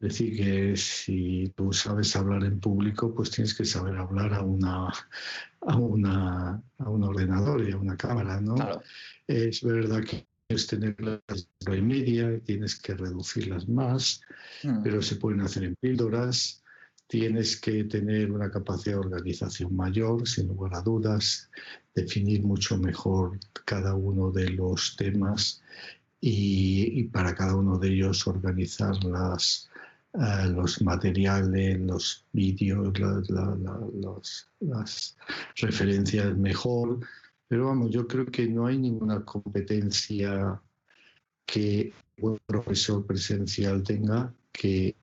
Es 0.00 0.08
decir, 0.08 0.36
que 0.36 0.76
si 0.76 1.52
tú 1.56 1.72
sabes 1.72 2.14
hablar 2.16 2.44
en 2.44 2.60
público, 2.60 3.14
pues 3.14 3.30
tienes 3.30 3.54
que 3.54 3.64
saber 3.64 3.96
hablar 3.96 4.34
a 4.34 4.42
una 4.42 4.92
a 5.60 5.76
una 5.76 6.62
a 6.78 6.90
un 6.90 7.04
ordenador 7.04 7.66
y 7.66 7.72
a 7.72 7.78
una 7.78 7.96
cámara, 7.96 8.40
¿no? 8.40 8.56
Es 9.26 9.62
verdad 9.62 10.04
que 10.04 10.26
tienes 10.46 10.66
que 10.66 10.76
tener 10.76 10.96
las 11.00 11.48
media, 11.66 12.38
tienes 12.40 12.78
que 12.78 12.94
reducirlas 12.94 13.68
más, 13.68 14.20
mm. 14.62 14.82
pero 14.82 15.00
se 15.00 15.16
pueden 15.16 15.40
hacer 15.40 15.64
en 15.64 15.76
píldoras. 15.76 16.63
Tienes 17.06 17.60
que 17.60 17.84
tener 17.84 18.32
una 18.32 18.50
capacidad 18.50 18.94
de 18.94 19.06
organización 19.06 19.76
mayor, 19.76 20.26
sin 20.26 20.48
lugar 20.48 20.74
a 20.74 20.80
dudas, 20.80 21.50
definir 21.94 22.42
mucho 22.42 22.78
mejor 22.78 23.38
cada 23.64 23.94
uno 23.94 24.30
de 24.30 24.50
los 24.50 24.96
temas 24.96 25.62
y, 26.20 27.04
para 27.04 27.34
cada 27.34 27.54
uno 27.54 27.78
de 27.78 27.88
ellos 27.88 28.26
organizar 28.26 29.02
las, 29.04 29.68
eh, 30.14 30.48
los 30.48 30.80
materiales, 30.80 31.78
los 31.80 32.24
vídeos, 32.32 32.92
las 34.60 35.16
referencias 35.56 36.36
mejor. 36.36 37.00
Pero 37.46 37.66
vamos, 37.66 37.90
yo 37.90 38.06
creo 38.06 38.24
que 38.26 38.48
no 38.48 38.66
hay 38.66 38.78
ninguna 38.78 39.24
competencia 39.24 40.60
que 41.44 41.92
un 42.20 42.38
profesor 42.46 43.04
presencial 43.04 43.82
tenga 43.82 44.32
que 44.50 44.96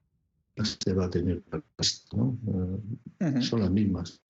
se 0.66 0.94
va 0.94 1.06
a 1.06 1.10
tener 1.10 1.44
¿no? 2.14 2.38
Eh, 3.20 3.42
son 3.42 3.62
las 3.62 3.72
mismas. 3.72 4.22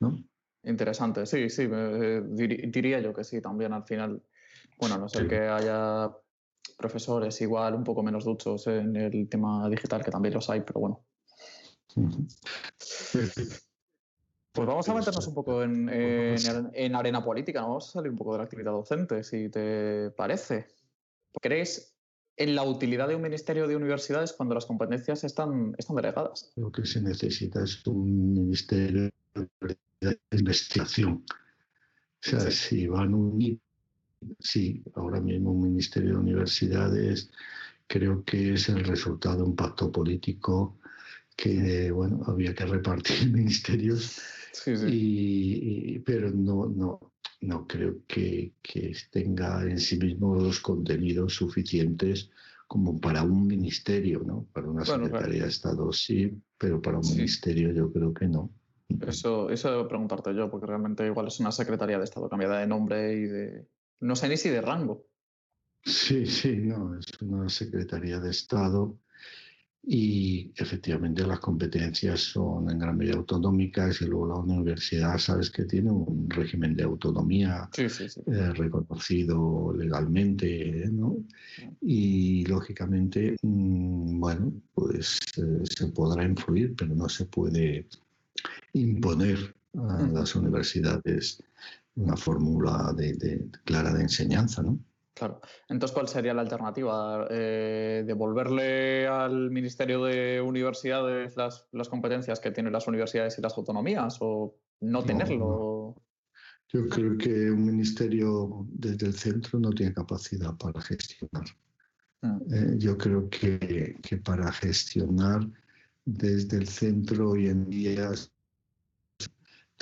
¿no? 0.00 0.18
Interesante, 0.64 1.26
sí, 1.26 1.48
sí, 1.50 1.68
eh, 1.70 2.22
diría 2.26 3.00
yo 3.00 3.12
que 3.12 3.24
sí, 3.24 3.40
también 3.40 3.72
al 3.72 3.84
final 3.84 4.22
bueno, 4.78 4.98
no 4.98 5.08
sé 5.08 5.28
que 5.28 5.38
haya 5.38 6.10
profesores 6.76 7.40
igual 7.40 7.74
un 7.74 7.84
poco 7.84 8.02
menos 8.02 8.24
duchos 8.24 8.66
en 8.66 8.96
el 8.96 9.28
tema 9.28 9.68
digital, 9.68 10.04
que 10.04 10.10
también 10.10 10.34
los 10.34 10.50
hay, 10.50 10.60
pero 10.62 10.80
bueno. 10.80 11.04
Pues 14.54 14.68
vamos 14.68 14.86
a 14.86 14.94
meternos 14.94 15.26
un 15.28 15.34
poco 15.34 15.62
en, 15.62 15.88
en, 15.88 16.94
arena 16.94 17.24
política, 17.24 17.62
vamos 17.62 17.88
a 17.88 17.92
salir 17.92 18.10
un 18.10 18.18
poco 18.18 18.32
de 18.32 18.38
la 18.38 18.44
actividad 18.44 18.72
docente, 18.72 19.22
si 19.24 19.48
te 19.48 20.10
parece. 20.10 20.66
¿Crees 21.40 21.91
en 22.36 22.54
la 22.54 22.62
utilidad 22.62 23.08
de 23.08 23.16
un 23.16 23.22
ministerio 23.22 23.66
de 23.68 23.76
universidades 23.76 24.32
cuando 24.32 24.54
las 24.54 24.66
competencias 24.66 25.24
están, 25.24 25.74
están 25.78 25.96
delegadas? 25.96 26.52
Lo 26.56 26.72
que 26.72 26.84
se 26.86 27.00
necesita 27.00 27.62
es 27.62 27.86
un 27.86 28.32
ministerio 28.34 29.10
de 30.00 30.18
investigación. 30.32 31.24
O 31.24 32.28
sea, 32.28 32.50
si 32.50 32.86
van 32.86 33.14
unir 33.14 33.58
sí, 34.38 34.82
ahora 34.94 35.20
mismo 35.20 35.52
un 35.52 35.62
Ministerio 35.62 36.10
de 36.10 36.18
Universidades 36.18 37.30
creo 37.86 38.24
que 38.24 38.54
es 38.54 38.68
el 38.68 38.84
resultado 38.84 39.38
de 39.38 39.42
un 39.42 39.56
pacto 39.56 39.90
político 39.90 40.78
que, 41.36 41.90
bueno, 41.90 42.22
había 42.26 42.54
que 42.54 42.66
repartir 42.66 43.30
ministerios, 43.32 44.20
Y, 44.86 45.98
pero 46.00 46.30
no, 46.30 46.66
no, 46.66 47.11
no 47.42 47.66
creo 47.66 47.96
que, 48.06 48.54
que, 48.62 48.92
tenga 49.10 49.62
en 49.62 49.78
sí 49.78 49.98
mismo 49.98 50.34
los 50.36 50.60
contenidos 50.60 51.34
suficientes 51.34 52.30
como 52.66 52.98
para 52.98 53.22
un 53.22 53.46
ministerio, 53.46 54.22
¿no? 54.24 54.46
Para 54.52 54.70
una 54.70 54.84
Secretaría 54.84 55.42
de 55.42 55.48
Estado 55.48 55.92
sí, 55.92 56.32
pero 56.56 56.80
para 56.80 56.98
un 56.98 57.08
ministerio 57.10 57.72
yo 57.72 57.92
creo 57.92 58.14
que 58.14 58.28
no. 58.28 58.50
Eso, 59.06 59.50
eso 59.50 59.70
debo 59.70 59.88
preguntarte 59.88 60.34
yo, 60.34 60.50
porque 60.50 60.66
realmente 60.66 61.06
igual 61.06 61.26
es 61.26 61.40
una 61.40 61.52
Secretaría 61.52 61.98
de 61.98 62.04
Estado 62.04 62.28
cambiada 62.28 62.60
de 62.60 62.66
nombre 62.66 63.14
y 63.14 63.22
de, 63.22 63.68
no 64.00 64.16
sé 64.16 64.28
ni 64.28 64.36
si 64.36 64.48
de 64.48 64.60
rango. 64.60 65.06
Sí, 65.84 66.26
sí, 66.26 66.56
no, 66.58 66.96
es 66.96 67.06
una 67.20 67.48
Secretaría 67.48 68.20
de 68.20 68.30
Estado 68.30 68.98
y 69.84 70.52
efectivamente 70.54 71.26
las 71.26 71.40
competencias 71.40 72.20
son 72.20 72.70
en 72.70 72.78
gran 72.78 72.96
medida 72.96 73.16
autonómicas 73.16 74.00
y 74.00 74.06
luego 74.06 74.28
la 74.28 74.34
universidad, 74.36 75.18
sabes 75.18 75.50
que 75.50 75.64
tiene 75.64 75.90
un 75.90 76.30
régimen 76.30 76.76
de 76.76 76.84
autonomía 76.84 77.68
eh, 77.76 78.52
reconocido 78.54 79.74
legalmente, 79.76 80.88
¿no? 80.92 81.16
Y 81.80 82.44
lógicamente, 82.46 83.36
mm, 83.42 84.20
bueno, 84.20 84.52
pues 84.72 85.18
eh, 85.38 85.62
se 85.64 85.88
podrá 85.88 86.24
influir, 86.24 86.74
pero 86.76 86.94
no 86.94 87.08
se 87.08 87.24
puede 87.24 87.86
imponer 88.74 89.54
a 89.74 90.06
las 90.12 90.36
universidades 90.36 91.42
una 91.96 92.16
fórmula 92.16 92.92
de, 92.96 93.48
clara 93.64 93.92
de 93.92 94.02
enseñanza, 94.02 94.62
¿no? 94.62 94.78
Claro. 95.14 95.40
Entonces, 95.68 95.94
¿cuál 95.94 96.08
sería 96.08 96.32
la 96.32 96.40
alternativa? 96.40 97.26
Eh, 97.30 98.02
¿Devolverle 98.06 99.06
al 99.06 99.50
Ministerio 99.50 100.04
de 100.04 100.40
Universidades 100.40 101.36
las, 101.36 101.88
competencias 101.90 102.40
que 102.40 102.50
tienen 102.50 102.72
las 102.72 102.88
universidades 102.88 103.38
y 103.38 103.42
las 103.42 103.56
autonomías 103.58 104.16
o 104.20 104.56
no 104.80 105.02
tenerlo? 105.04 105.96
Yo 106.68 106.88
creo 106.88 107.18
que 107.18 107.50
un 107.50 107.66
ministerio 107.66 108.66
desde 108.70 109.06
el 109.06 109.14
centro 109.14 109.58
no 109.60 109.70
tiene 109.70 109.92
capacidad 109.92 110.56
para 110.56 110.80
gestionar. 110.80 111.44
Mm. 112.22 112.54
Eh, 112.54 112.74
yo 112.78 112.96
creo 112.96 113.28
que, 113.28 113.98
que, 114.02 114.16
para 114.16 114.50
gestionar 114.50 115.46
desde 116.06 116.56
el 116.56 116.68
centro 116.68 117.30
hoy 117.30 117.48
en 117.48 117.68
día 117.68 118.12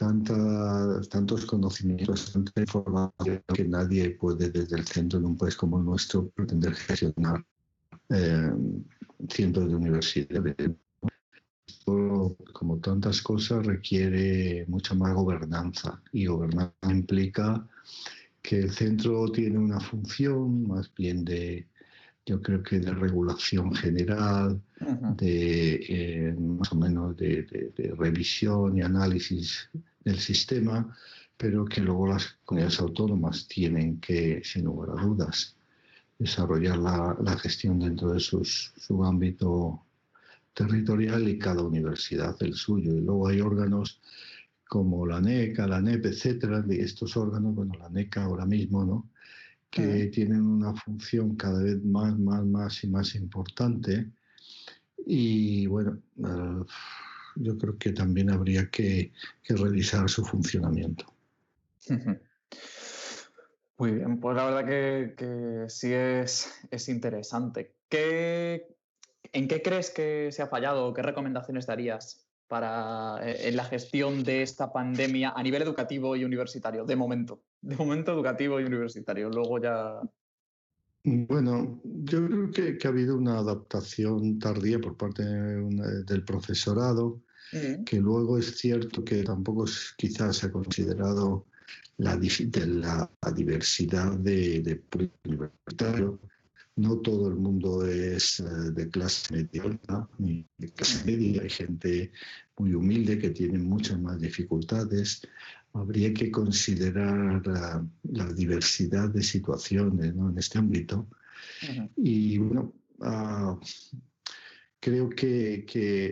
tantos 0.00 1.44
conocimientos, 1.44 2.32
tanta 2.32 2.60
información 2.60 3.42
que 3.54 3.64
nadie 3.64 4.10
puede 4.10 4.50
desde 4.50 4.76
el 4.76 4.86
centro 4.86 5.20
de 5.20 5.26
un 5.26 5.36
país 5.36 5.54
como 5.54 5.78
el 5.78 5.84
nuestro 5.84 6.28
pretender 6.30 6.74
gestionar 6.74 7.44
eh, 8.08 8.50
cientos 9.28 9.68
de 9.68 9.74
universidades. 9.74 10.56
como 12.52 12.78
tantas 12.78 13.20
cosas, 13.20 13.66
requiere 13.66 14.64
mucha 14.68 14.94
más 14.94 15.14
gobernanza 15.14 16.00
y 16.12 16.26
gobernanza 16.26 16.72
implica 16.90 17.68
que 18.40 18.60
el 18.60 18.70
centro 18.70 19.30
tiene 19.30 19.58
una 19.58 19.80
función 19.80 20.66
más 20.66 20.90
bien 20.94 21.24
de, 21.24 21.66
yo 22.26 22.40
creo 22.40 22.62
que 22.62 22.78
de 22.78 22.92
regulación 22.92 23.74
general, 23.74 24.60
de 25.16 25.74
eh, 25.88 26.34
más 26.38 26.72
o 26.72 26.76
menos 26.76 27.16
de, 27.16 27.42
de, 27.76 27.94
revisión 27.96 28.76
y 28.76 28.82
análisis 28.82 29.68
del 30.04 30.18
sistema, 30.18 30.94
pero 31.36 31.64
que 31.64 31.80
luego 31.80 32.06
las 32.06 32.38
comunidades 32.44 32.80
autónomas 32.80 33.48
tienen 33.48 33.98
que, 34.00 34.42
sin 34.44 34.64
lugar 34.64 34.90
a 34.98 35.02
dudas, 35.02 35.56
desarrollar 36.18 36.78
la, 36.78 37.38
gestión 37.38 37.78
dentro 37.80 38.12
de 38.12 38.20
sus, 38.20 38.72
su 38.76 39.02
ámbito 39.02 39.82
territorial 40.52 41.26
y 41.28 41.38
cada 41.38 41.62
universidad 41.62 42.36
el 42.40 42.54
suyo. 42.54 42.92
Y 42.92 43.00
luego 43.00 43.28
hay 43.28 43.40
órganos 43.40 44.00
como 44.68 45.06
la 45.06 45.20
NECA, 45.20 45.66
la 45.66 45.80
NEP, 45.80 46.06
etcétera, 46.06 46.60
de 46.60 46.82
estos 46.82 47.16
órganos, 47.16 47.54
bueno, 47.54 47.72
la 47.78 47.88
NECA 47.88 48.24
ahora 48.24 48.44
mismo, 48.44 48.84
¿no? 48.84 49.09
Que 49.70 50.06
tienen 50.06 50.42
una 50.42 50.74
función 50.74 51.36
cada 51.36 51.62
vez 51.62 51.82
más, 51.84 52.18
más, 52.18 52.44
más 52.44 52.84
y 52.84 52.88
más 52.88 53.14
importante. 53.14 54.10
Y 55.06 55.66
bueno, 55.66 56.02
uh, 56.16 56.64
yo 57.36 57.56
creo 57.56 57.78
que 57.78 57.92
también 57.92 58.30
habría 58.30 58.68
que, 58.70 59.12
revisar 59.48 60.08
su 60.08 60.24
funcionamiento. 60.24 61.06
Muy 63.78 63.92
bien, 63.92 64.20
pues 64.20 64.36
la 64.36 64.44
verdad 64.44 64.66
que, 65.16 65.64
sí 65.68 65.92
es, 65.92 66.52
es 66.70 66.88
interesante. 66.88 67.74
¿Qué, 67.88 68.76
¿En 69.32 69.48
qué 69.48 69.62
crees 69.62 69.90
que 69.90 70.30
se 70.32 70.42
ha 70.42 70.48
fallado 70.48 70.86
o 70.86 70.94
qué 70.94 71.02
recomendaciones 71.02 71.66
darías 71.66 72.29
para 72.50 73.20
eh, 73.22 73.48
en 73.48 73.56
la 73.56 73.64
gestión 73.64 74.24
de 74.24 74.42
esta 74.42 74.72
pandemia 74.72 75.32
a 75.36 75.42
nivel 75.42 75.62
educativo 75.62 76.16
y 76.16 76.24
universitario, 76.24 76.84
de 76.84 76.96
momento? 76.96 77.40
De 77.62 77.76
momento 77.76 78.12
educativo 78.12 78.60
y 78.60 78.64
universitario, 78.64 79.30
luego 79.30 79.58
ya 79.58 80.00
bueno, 81.02 81.80
yo 81.84 82.26
creo 82.26 82.50
que, 82.50 82.86
ha 82.86 82.90
habido 82.90 83.16
una 83.16 83.38
adaptación 83.38 84.38
tardía 84.38 84.78
por 84.78 84.96
parte 84.96 85.22
del 85.24 86.24
profesorado, 86.24 87.22
que 87.86 88.00
luego 88.00 88.38
es 88.38 88.58
cierto 88.58 89.02
que 89.02 89.24
tampoco 89.24 89.64
quizás 89.96 90.36
se 90.36 90.46
ha 90.46 90.52
considerado 90.52 91.46
la, 91.96 92.12
la 92.14 93.32
diversidad 93.32 94.12
de, 94.18 94.60
de 94.60 94.82
universitario. 95.24 96.20
No 96.80 96.96
todo 96.98 97.28
el 97.28 97.36
mundo 97.36 97.86
es 97.86 98.40
eh, 98.40 98.44
de 98.72 98.88
clase 98.88 99.34
media 99.34 99.62
alta 99.64 100.08
ni 100.18 100.46
de 100.56 100.68
clase 100.70 101.04
media. 101.04 101.42
Hay 101.42 101.50
gente 101.50 102.10
muy 102.56 102.72
humilde 102.74 103.18
que 103.18 103.30
tiene 103.30 103.58
muchas 103.58 104.00
más 104.00 104.18
dificultades. 104.18 105.20
Habría 105.74 106.12
que 106.14 106.30
considerar 106.30 107.46
la, 107.46 108.32
diversidad 108.34 109.10
de 109.10 109.22
situaciones 109.22 110.14
en 110.14 110.38
este 110.38 110.58
ámbito. 110.58 111.06
Y 111.96 112.38
bueno, 112.38 112.72
ah, 113.02 113.58
creo 114.80 115.10
que, 115.10 115.64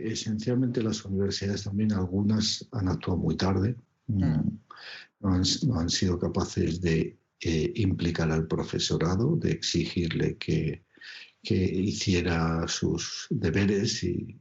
esencialmente 0.04 0.82
las 0.82 1.04
universidades 1.04 1.64
también, 1.64 1.92
algunas 1.92 2.68
han 2.72 2.88
actuado 2.88 3.18
muy 3.18 3.36
tarde, 3.36 3.74
mm. 4.06 4.22
no, 5.20 5.34
han, 5.80 5.88
sido 5.88 6.18
capaces 6.18 6.80
de 6.80 7.16
eh, 7.40 7.72
implicar 7.76 8.30
al 8.30 8.46
profesorado, 8.46 9.36
de 9.36 9.52
exigirle 9.52 10.36
que, 10.36 10.86
hiciera 11.50 12.68
sus 12.68 13.26
deberes 13.30 14.02
y, 14.04 14.38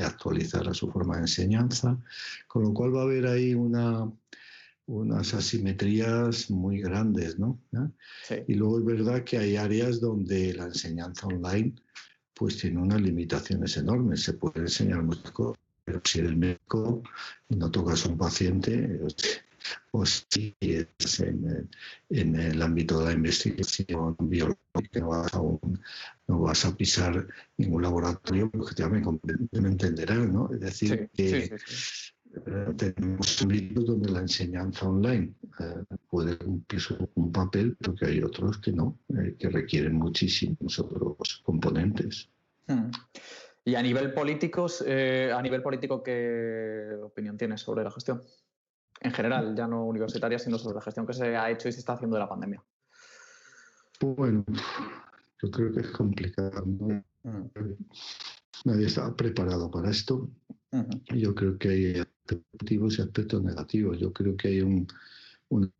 actualizara 0.00 0.72
su 0.74 0.90
forma 0.90 1.16
de 1.16 1.22
enseñanza, 1.22 2.00
con 2.48 2.62
lo 2.62 2.72
cual 2.72 2.96
va 2.96 3.00
a 3.00 3.04
haber 3.04 3.26
ahí 3.26 3.54
una, 3.54 4.10
unas 4.86 5.34
asimetrías 5.34 6.50
muy 6.50 6.80
grandes, 6.80 7.38
¿no? 7.38 7.60
Y 8.48 8.54
luego 8.54 8.78
es 8.78 8.84
verdad 8.84 9.22
que 9.22 9.38
hay 9.38 9.56
áreas 9.56 10.00
donde 10.00 10.54
la 10.54 10.64
enseñanza 10.64 11.26
online 11.26 11.74
pues 12.34 12.58
tiene 12.58 12.80
unas 12.80 13.00
limitaciones 13.00 13.76
enormes. 13.76 14.22
Se 14.22 14.34
puede 14.34 14.60
enseñar 14.60 15.02
muchas 15.02 15.30
cosas, 15.30 15.60
pero 15.84 16.00
si 16.04 16.18
eres 16.18 16.36
médico 16.36 17.02
y 17.48 17.56
no 17.56 17.70
tocas 17.70 18.04
a 18.04 18.08
un 18.08 18.18
paciente, 18.18 19.00
o 19.92 20.04
si 20.04 20.54
es 20.60 21.20
en, 21.20 21.68
el 22.10 22.62
ámbito 22.62 22.98
de 22.98 23.06
la 23.06 23.12
investigación 23.12 24.16
biológica, 24.20 25.00
no 25.00 25.08
vas 25.08 25.34
a, 25.34 25.42
no 26.26 26.38
vas 26.40 26.64
a 26.64 26.76
pisar 26.76 27.26
ningún 27.56 27.82
laboratorio, 27.82 28.50
porque 28.50 28.74
ya 28.76 28.88
me, 28.88 29.02
entenderán, 29.52 30.32
¿no? 30.32 30.50
Es 30.52 30.60
decir, 30.60 31.08
que 31.14 31.56
eh, 32.34 32.74
tenemos 32.76 33.42
ámbitos 33.42 33.86
donde 33.86 34.10
la 34.10 34.20
enseñanza 34.20 34.88
online 34.88 35.34
eh, 35.60 35.96
puede 36.10 36.36
cumplir 36.36 36.82
un 37.14 37.32
papel, 37.32 37.76
pero 37.78 37.94
que 37.94 38.06
hay 38.06 38.22
otros 38.22 38.58
que 38.58 38.72
no, 38.72 38.98
eh, 39.16 39.36
que 39.38 39.48
requieren 39.48 39.94
muchísimos 39.94 40.78
otros 40.78 41.42
componentes. 41.44 42.28
Hmm. 42.66 42.90
Y 43.64 43.76
a 43.76 43.82
nivel 43.82 44.12
político, 44.12 44.66
a 44.66 45.40
nivel 45.40 45.62
político, 45.62 46.02
¿qué 46.02 46.98
opinión 47.02 47.38
tienes 47.38 47.62
sobre 47.62 47.82
la 47.82 47.90
gestión? 47.90 48.20
En 49.00 49.12
general, 49.12 49.54
ya 49.54 49.66
no 49.66 49.84
universitaria, 49.84 50.38
sino 50.38 50.58
sobre 50.58 50.76
la 50.76 50.80
gestión 50.80 51.06
que 51.06 51.12
se 51.12 51.36
ha 51.36 51.50
hecho 51.50 51.68
y 51.68 51.72
se 51.72 51.80
está 51.80 51.94
haciendo 51.94 52.16
de 52.16 52.20
la 52.20 52.28
pandemia. 52.28 52.62
Bueno, 54.00 54.44
yo 55.42 55.50
creo 55.50 55.72
que 55.72 55.80
es 55.80 55.90
complicado. 55.90 56.64
Hmm. 56.64 57.02
Nadie 58.64 58.86
estaba 58.86 59.14
preparado 59.14 59.70
para 59.70 59.90
esto. 59.90 60.30
Yo 61.14 61.34
creo 61.34 61.58
que 61.58 61.68
hay 61.68 62.00
aspectos 62.00 62.38
positivos 62.50 62.98
y 62.98 63.02
aspectos 63.02 63.42
negativos. 63.42 63.98
Yo 63.98 64.12
creo 64.12 64.36
que 64.36 64.48
hay 64.48 64.60
un, 64.62 64.86
un 65.50 65.72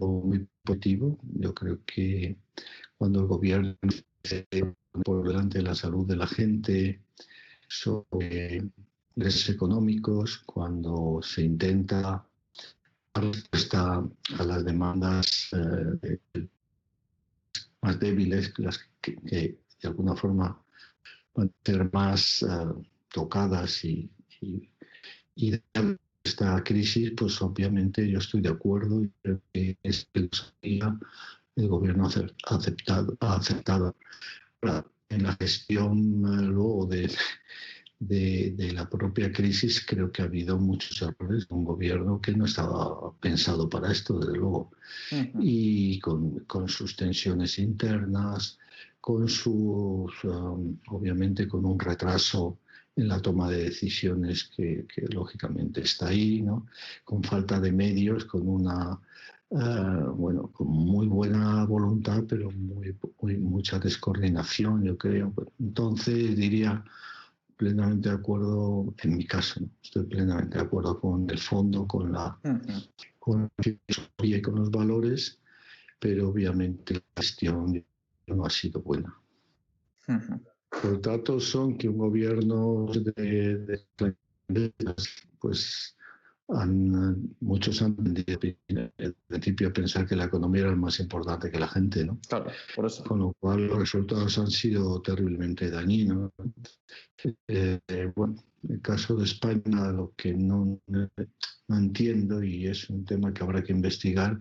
muy 0.00 0.46
positivo. 0.62 1.18
Yo 1.22 1.54
creo 1.54 1.78
que 1.86 2.36
cuando 2.98 3.20
el 3.20 3.26
gobierno 3.26 3.76
se 4.22 4.46
por 5.04 5.26
delante 5.26 5.58
de 5.58 5.64
la 5.64 5.74
salud 5.74 6.06
de 6.06 6.16
la 6.16 6.26
gente, 6.26 7.02
sobre 7.68 8.62
intereses 9.16 9.48
económicos, 9.48 10.42
cuando 10.44 11.20
se 11.22 11.42
intenta 11.42 12.26
respuesta 13.20 14.02
a 14.38 14.44
las 14.44 14.64
demandas 14.64 15.48
eh, 15.52 16.18
más 17.82 17.98
débiles, 17.98 18.52
las 18.58 18.80
que, 19.00 19.16
de 19.22 19.88
alguna 19.88 20.14
forma 20.16 20.62
van 21.34 21.48
a 21.48 21.64
ser 21.64 21.92
más 21.92 22.42
eh, 22.42 22.46
tocadas 23.12 23.84
y, 23.84 24.10
de 25.36 25.62
esta 26.24 26.62
crisis, 26.62 27.12
pues 27.16 27.40
obviamente 27.42 28.08
yo 28.08 28.18
estoy 28.18 28.40
de 28.40 28.50
acuerdo 28.50 29.02
y 29.02 29.10
creo 29.22 29.42
que 29.52 29.76
es 29.82 30.08
el 31.56 31.68
gobierno 31.68 32.06
ha 32.06 32.54
aceptado, 32.54 33.16
ha 33.20 33.36
aceptado. 33.36 33.94
En 35.08 35.24
la 35.24 35.36
gestión 35.38 35.98
eh, 36.24 36.42
luego 36.46 36.86
de, 36.86 37.10
de, 38.08 38.72
la 38.72 38.88
propia 38.88 39.32
crisis 39.32 39.84
creo 39.86 40.10
que 40.10 40.22
ha 40.22 40.24
habido 40.24 40.58
muchos 40.58 41.00
errores 41.02 41.48
de 41.48 41.54
un 41.54 41.64
gobierno 41.64 42.20
que 42.20 42.32
no 42.32 42.46
estaba 42.46 43.12
pensado 43.20 43.68
para 43.68 43.92
esto, 43.92 44.18
desde 44.18 44.38
luego, 44.38 44.70
y 45.40 46.00
con, 46.00 46.40
con, 46.40 46.68
sus 46.68 46.96
tensiones 46.96 47.58
internas, 47.58 48.58
con 49.00 49.28
sus, 49.28 50.24
um, 50.24 50.76
obviamente, 50.88 51.46
con 51.46 51.64
un 51.64 51.78
retraso 51.78 52.58
en 52.96 53.08
la 53.08 53.20
toma 53.20 53.50
de 53.50 53.64
decisiones 53.64 54.50
que, 54.54 54.84
lógicamente 55.10 55.82
está 55.82 56.08
ahí, 56.08 56.42
¿no? 56.42 56.66
con 57.04 57.22
falta 57.22 57.60
de 57.60 57.72
medios, 57.72 58.24
con 58.24 58.48
una 58.48 58.98
eh, 59.50 60.04
bueno, 60.14 60.50
con 60.52 60.66
muy 60.68 61.06
buena 61.06 61.64
voluntad, 61.66 62.24
pero 62.28 62.50
muy, 62.50 63.36
mucha 63.36 63.78
descoordinación, 63.78 64.82
yo 64.82 64.96
creo. 64.96 65.32
Entonces 65.58 66.36
diría 66.36 66.82
plenamente 67.62 68.08
de 68.08 68.16
acuerdo, 68.16 68.92
en 69.04 69.16
mi 69.16 69.24
caso, 69.24 69.60
estoy 69.84 70.04
plenamente 70.06 70.58
de 70.58 70.64
acuerdo 70.64 70.98
con 70.98 71.30
el 71.30 71.38
fondo, 71.38 71.86
con 71.86 72.10
la, 72.10 72.36
con 73.20 73.42
la 73.42 73.50
filosofía 73.62 74.36
y 74.38 74.42
con 74.42 74.56
los 74.56 74.68
valores, 74.68 75.38
pero 76.00 76.30
obviamente 76.30 76.94
la 76.94 77.02
gestión 77.16 77.84
no 78.26 78.44
ha 78.44 78.50
sido 78.50 78.82
buena. 78.82 79.16
Los 80.82 81.00
datos 81.00 81.44
son 81.44 81.78
que 81.78 81.88
un 81.88 81.98
gobierno 81.98 82.86
de, 83.14 83.80
pues 85.38 85.96
han, 86.54 87.34
muchos 87.40 87.82
han 87.82 87.96
tendido 87.96 88.38
al 88.98 89.14
principio 89.26 89.68
a 89.68 89.72
pensar 89.72 90.06
que 90.06 90.16
la 90.16 90.24
economía 90.24 90.62
era 90.62 90.76
más 90.76 91.00
importante 91.00 91.50
que 91.50 91.58
la 91.58 91.68
gente, 91.68 92.04
¿no? 92.04 92.18
Claro, 92.28 92.50
por 92.74 92.86
eso. 92.86 93.04
Con 93.04 93.20
lo 93.20 93.32
cual 93.34 93.66
los 93.66 93.78
resultados 93.78 94.38
han 94.38 94.50
sido 94.50 95.00
terriblemente 95.00 95.70
dañinos. 95.70 96.32
Eh, 97.48 97.80
bueno, 98.14 98.36
en 98.64 98.74
el 98.74 98.80
caso 98.80 99.16
de 99.16 99.24
España, 99.24 99.92
lo 99.92 100.12
que 100.16 100.34
no, 100.34 100.80
no, 100.86 101.08
entiendo 101.68 102.42
y 102.42 102.66
es 102.66 102.90
un 102.90 103.04
tema 103.04 103.32
que 103.32 103.42
habrá 103.42 103.62
que 103.62 103.72
investigar 103.72 104.38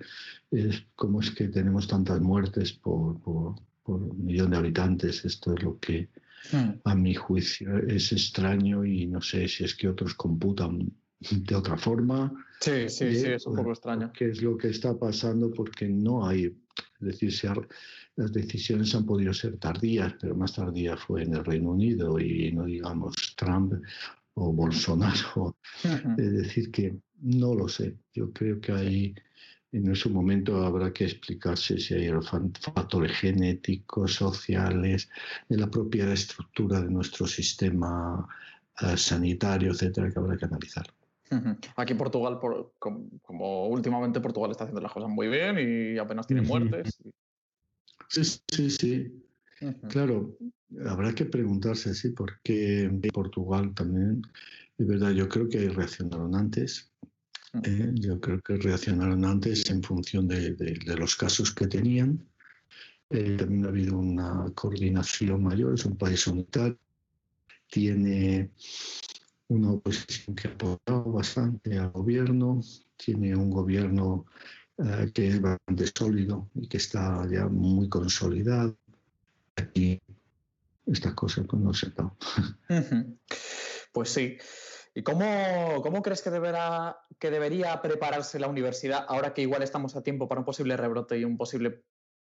es 0.50 0.86
cómo 0.96 1.22
es 1.22 1.32
que 1.32 1.48
tenemos 1.48 1.88
tantas 1.88 2.20
muertes 2.20 2.74
por, 2.74 3.22
por, 3.22 3.56
por 3.84 4.02
un 4.02 4.26
millón 4.26 4.52
de 4.52 4.58
habitantes. 4.58 5.24
Esto 5.24 5.54
es 5.54 5.64
lo 5.64 5.80
que 5.80 6.10
hmm. 6.52 6.82
a 6.84 6.96
mi 6.96 7.14
juicio 7.14 7.78
es 7.78 8.12
extraño 8.12 8.84
y 8.84 9.06
no 9.06 9.22
sé 9.22 9.48
si 9.48 9.64
es 9.64 9.76
que 9.76 9.88
otros 9.88 10.16
computan 10.16 10.92
de 11.30 11.56
otra 11.56 11.78
forma. 11.78 12.32
Sí, 12.60 12.90
sí, 12.90 13.16
sí, 13.16 13.28
es 13.28 13.46
un 13.46 13.56
poco 13.56 13.72
extraño. 13.72 14.12
¿Qué 14.12 14.30
es 14.30 14.42
lo 14.42 14.58
que 14.58 14.70
está 14.70 14.98
pasando? 14.98 15.52
Porque 15.52 15.88
no 15.88 16.26
hay, 16.28 16.46
es 16.46 17.20
decir, 17.20 17.32
las 18.16 18.32
decisiones 18.32 18.94
han 18.96 19.06
podido 19.06 19.34
ser 19.34 19.58
tardías, 19.58 20.14
pero 20.20 20.36
más 20.36 20.54
tardía 20.54 20.98
fue 20.98 21.24
en 21.24 21.36
el 21.36 21.46
Reino 21.46 21.72
Unido 21.72 22.20
y 22.20 22.52
no 22.52 22.66
digamos 22.66 23.16
Trump 23.36 23.74
o 24.34 24.52
Bolsonaro. 24.52 25.58
Es 26.18 26.34
decir, 26.34 26.72
que 26.72 26.98
no 27.22 27.54
lo 27.54 27.68
sé. 27.68 27.98
Yo 28.14 28.32
creo 28.32 28.60
que 28.60 28.72
hay, 28.72 29.16
en 29.72 29.92
ese 29.92 30.10
momento 30.10 30.66
habrá 30.66 30.92
que 30.92 31.06
explicarse 31.06 31.78
si 31.78 31.94
hay 31.94 32.10
factores 32.74 33.12
genéticos, 33.12 34.16
sociales, 34.16 35.10
de 35.48 35.58
la 35.58 35.70
propia 35.70 36.12
estructura 36.12 36.82
de 36.82 36.90
nuestro 36.90 37.28
sistema 37.28 38.28
eh, 38.82 38.98
sanitario, 38.98 39.72
etcétera, 39.72 40.12
que 40.12 40.20
habrá 40.20 40.38
que 40.38 40.46
analizar. 40.46 40.86
Aquí 41.78 41.94
Portugal, 41.94 42.40
como, 42.78 43.68
últimamente 43.68 44.20
Portugal 44.20 44.52
está 44.52 44.66
haciendo 44.66 44.82
las 44.82 44.92
cosas 44.92 45.10
muy 45.10 45.28
bien 45.30 45.58
y 45.60 45.98
apenas 45.98 46.28
tiene 46.28 46.42
muertes. 46.42 46.98
Sí, 48.10 48.24
sí, 48.24 48.70
sí. 48.70 49.24
Claro, 49.90 50.38
habrá 50.86 51.14
que 51.14 51.26
preguntarse, 51.26 51.94
sí, 51.94 52.10
por 52.10 52.42
qué 52.42 52.92
Portugal 53.14 53.74
también, 53.74 54.22
es 54.78 54.88
verdad, 54.88 55.12
yo 55.12 55.30
creo 55.30 55.48
que 55.48 55.70
reaccionaron 55.70 56.36
antes. 56.36 56.92
¿eh? 57.64 57.92
yo 57.96 58.20
creo 58.20 58.42
que 58.42 58.56
reaccionaron 58.58 59.26
antes 59.26 59.70
en 59.70 59.84
función 59.84 60.28
de, 60.28 60.56
los 60.98 61.16
casos 61.16 61.54
que 61.54 61.68
tenían. 61.68 62.26
Eh, 63.10 63.36
también 63.38 63.66
ha 63.66 63.70
habido 63.70 63.98
una 63.98 64.52
coordinación 64.56 65.44
mayor, 65.44 65.74
es 65.74 65.86
un 65.86 65.98
país 65.98 66.26
unitario, 66.28 66.78
tiene 67.70 68.52
una 69.52 69.72
oposición 69.72 70.36
que 70.36 70.48
ha 70.48 70.52
apoyado 70.52 71.12
bastante 71.12 71.78
al 71.78 71.92
gobierno, 71.92 72.62
tiene 72.96 73.36
un 73.36 73.52
gobierno 73.52 74.26
eh, 74.78 75.12
que 75.14 75.28
es 75.28 75.42
bastante 75.42 75.86
sólido 75.88 76.50
y 76.56 76.68
que 76.68 76.78
está 76.78 77.28
ya 77.30 77.48
muy 77.48 77.90
consolidado. 77.90 78.78
Aquí 79.58 80.02
estas 80.86 81.14
cosas 81.14 81.46
pues 81.50 81.62
no 81.62 81.74
se 81.74 81.90
dan. 81.92 82.12
Pues 83.94 84.10
sí. 84.10 84.38
¿Y 84.94 85.04
cómo, 85.04 85.82
cómo 85.82 86.02
crees 86.02 86.22
que, 86.22 86.30
deberá, 86.30 86.98
que 87.20 87.30
debería 87.30 87.82
prepararse 87.82 88.40
la 88.40 88.48
universidad 88.48 89.06
ahora 89.06 89.34
que 89.34 89.42
igual 89.42 89.64
estamos 89.64 89.98
a 89.98 90.02
tiempo 90.02 90.30
para 90.30 90.40
un 90.40 90.46
posible 90.46 90.78
rebrote 90.78 91.18
y 91.20 91.26
un 91.26 91.38
posible 91.38 91.84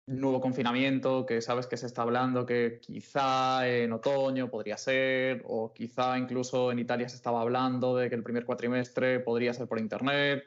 nuevo 0.07 0.41
confinamiento, 0.41 1.25
que 1.25 1.41
sabes 1.41 1.67
que 1.67 1.77
se 1.77 1.85
está 1.85 2.01
hablando 2.01 2.45
que 2.45 2.79
quizá 2.81 3.67
en 3.67 3.93
otoño 3.93 4.49
podría 4.49 4.77
ser, 4.77 5.43
o 5.45 5.73
quizá 5.73 6.17
incluso 6.17 6.71
en 6.71 6.79
Italia 6.79 7.07
se 7.07 7.15
estaba 7.15 7.41
hablando 7.41 7.95
de 7.95 8.09
que 8.09 8.15
el 8.15 8.23
primer 8.23 8.45
cuatrimestre 8.45 9.19
podría 9.19 9.53
ser 9.53 9.67
por 9.67 9.79
Internet, 9.79 10.43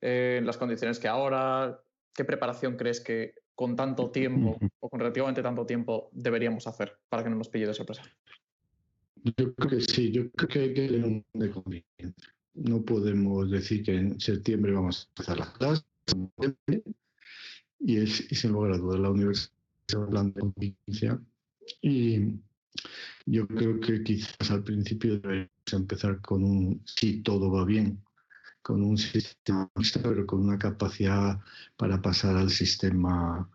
eh, 0.00 0.36
en 0.38 0.46
las 0.46 0.56
condiciones 0.56 0.98
que 0.98 1.08
ahora. 1.08 1.80
¿Qué 2.14 2.24
preparación 2.24 2.76
crees 2.76 3.00
que 3.00 3.34
con 3.54 3.76
tanto 3.76 4.10
tiempo 4.10 4.58
o 4.80 4.88
con 4.88 5.00
relativamente 5.00 5.42
tanto 5.42 5.64
tiempo 5.64 6.10
deberíamos 6.12 6.66
hacer 6.66 6.98
para 7.08 7.22
que 7.22 7.30
no 7.30 7.36
nos 7.36 7.48
pille 7.48 7.66
de 7.66 7.74
sorpresa? 7.74 8.02
Yo 9.36 9.54
creo 9.54 9.70
que 9.70 9.80
sí, 9.80 10.12
yo 10.12 10.30
creo 10.32 10.48
que 10.48 10.58
hay 10.60 10.74
que 10.74 10.88
tener 10.88 11.04
un. 11.04 11.24
No 12.54 12.82
podemos 12.82 13.50
decir 13.50 13.84
que 13.84 13.94
en 13.94 14.20
septiembre 14.20 14.72
vamos 14.72 15.04
a 15.04 15.08
empezar 15.10 15.38
las 15.38 15.50
clases 15.50 15.84
y, 17.80 17.98
es, 17.98 18.30
y 18.30 18.34
sin 18.34 18.52
lugar 18.52 18.72
a 18.72 18.78
dudas 18.78 19.00
la 19.00 19.10
universidad 19.10 19.52
hablando 19.94 20.34
de 20.34 20.40
convivencia 20.40 21.20
y 21.82 22.40
yo 23.26 23.46
creo 23.46 23.80
que 23.80 24.02
quizás 24.02 24.50
al 24.50 24.62
principio 24.62 25.18
debemos 25.18 25.50
empezar 25.72 26.20
con 26.20 26.44
un 26.44 26.82
si 26.84 27.22
todo 27.22 27.50
va 27.50 27.64
bien, 27.64 28.02
con 28.62 28.82
un 28.82 28.96
sistema 28.96 29.70
pero 30.02 30.26
con 30.26 30.40
una 30.40 30.58
capacidad 30.58 31.38
para 31.76 32.00
pasar 32.00 32.36
al 32.36 32.50
sistema 32.50 33.48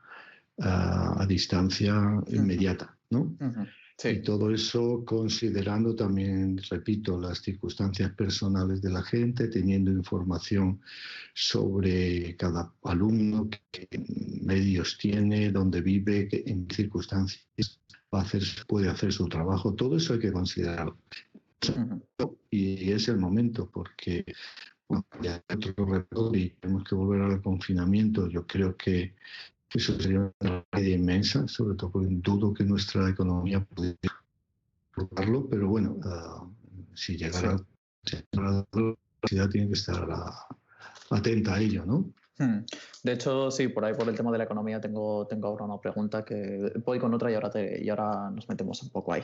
ah, 0.60 1.16
a 1.18 1.26
distancia 1.26 1.96
inmediata, 2.28 2.98
¿no? 3.10 3.36
Y 4.06 4.22
todo 4.22 4.52
eso 4.52 5.04
considerando 5.06 5.96
también, 5.96 6.60
repito, 6.70 7.20
las 7.20 7.40
circunstancias 7.40 8.12
personales 8.14 8.82
de 8.82 8.90
la 8.90 9.02
gente, 9.02 9.48
teniendo 9.48 9.92
información 9.92 10.82
sobre 11.34 12.36
cada 12.36 12.74
alumno, 12.84 13.50
qué 13.72 13.88
medios 14.42 14.98
tiene, 14.98 15.52
dónde 15.52 15.82
vive, 15.82 16.28
en 16.46 16.68
qué 16.68 16.76
circunstancias 16.76 17.80
va 18.14 18.20
a 18.20 18.24
hacer, 18.24 18.44
puede 18.68 18.90
hacer 18.90 19.14
su 19.14 19.28
trabajo. 19.28 19.74
Todo 19.74 19.98
eso 19.98 20.14
hay 20.14 20.20
que 20.20 20.34
considerarlo. 20.34 20.98
Y 22.50 22.92
es 22.92 23.08
el 23.08 23.18
momento, 23.18 23.70
porque 23.72 24.26
bueno, 24.88 25.06
ya 25.22 25.42
hay 25.48 25.56
otro 25.56 25.86
reto 25.86 26.36
y 26.36 26.50
tenemos 26.60 26.84
que 26.84 26.96
volver 26.96 27.22
al 27.22 27.42
confinamiento. 27.42 28.28
Yo 28.28 28.46
creo 28.46 28.76
que 28.76 29.16
eso 29.74 30.00
sería 30.00 30.20
una 30.20 30.64
tragedia 30.70 30.96
inmensa, 30.96 31.48
sobre 31.48 31.76
todo 31.76 31.92
porque 31.92 32.08
dudo 32.10 32.54
que 32.54 32.64
nuestra 32.64 33.10
economía 33.10 33.60
pudiera 33.62 33.98
lograrlo, 34.96 35.50
pero 35.50 35.68
bueno, 35.68 35.98
uh, 36.04 36.96
si 36.96 37.18
llegara 37.18 37.56
a 37.56 38.40
la 38.40 38.66
universidad 38.72 39.50
tiene 39.50 39.68
que 39.68 39.74
estar 39.74 40.08
atenta 41.10 41.56
a 41.56 41.60
ello, 41.60 41.86
¿no? 41.86 42.14
Hmm. 42.38 42.66
De 43.04 43.14
hecho, 43.14 43.52
sí, 43.52 43.68
por 43.68 43.86
ahí 43.86 43.94
por 43.94 44.08
el 44.10 44.16
tema 44.16 44.32
de 44.32 44.40
la 44.40 44.44
economía 44.44 44.80
tengo, 44.82 45.28
tengo 45.28 45.48
ahora 45.48 45.66
una 45.66 45.80
pregunta 45.80 46.24
que 46.24 46.74
voy 46.84 47.00
con 47.00 47.14
otra 47.14 47.32
y 47.32 47.36
ahora, 47.36 47.50
te, 47.50 47.84
y 47.84 47.90
ahora 47.90 48.30
nos 48.32 48.48
metemos 48.50 48.82
un 48.84 48.90
poco 48.90 49.14
ahí. 49.14 49.24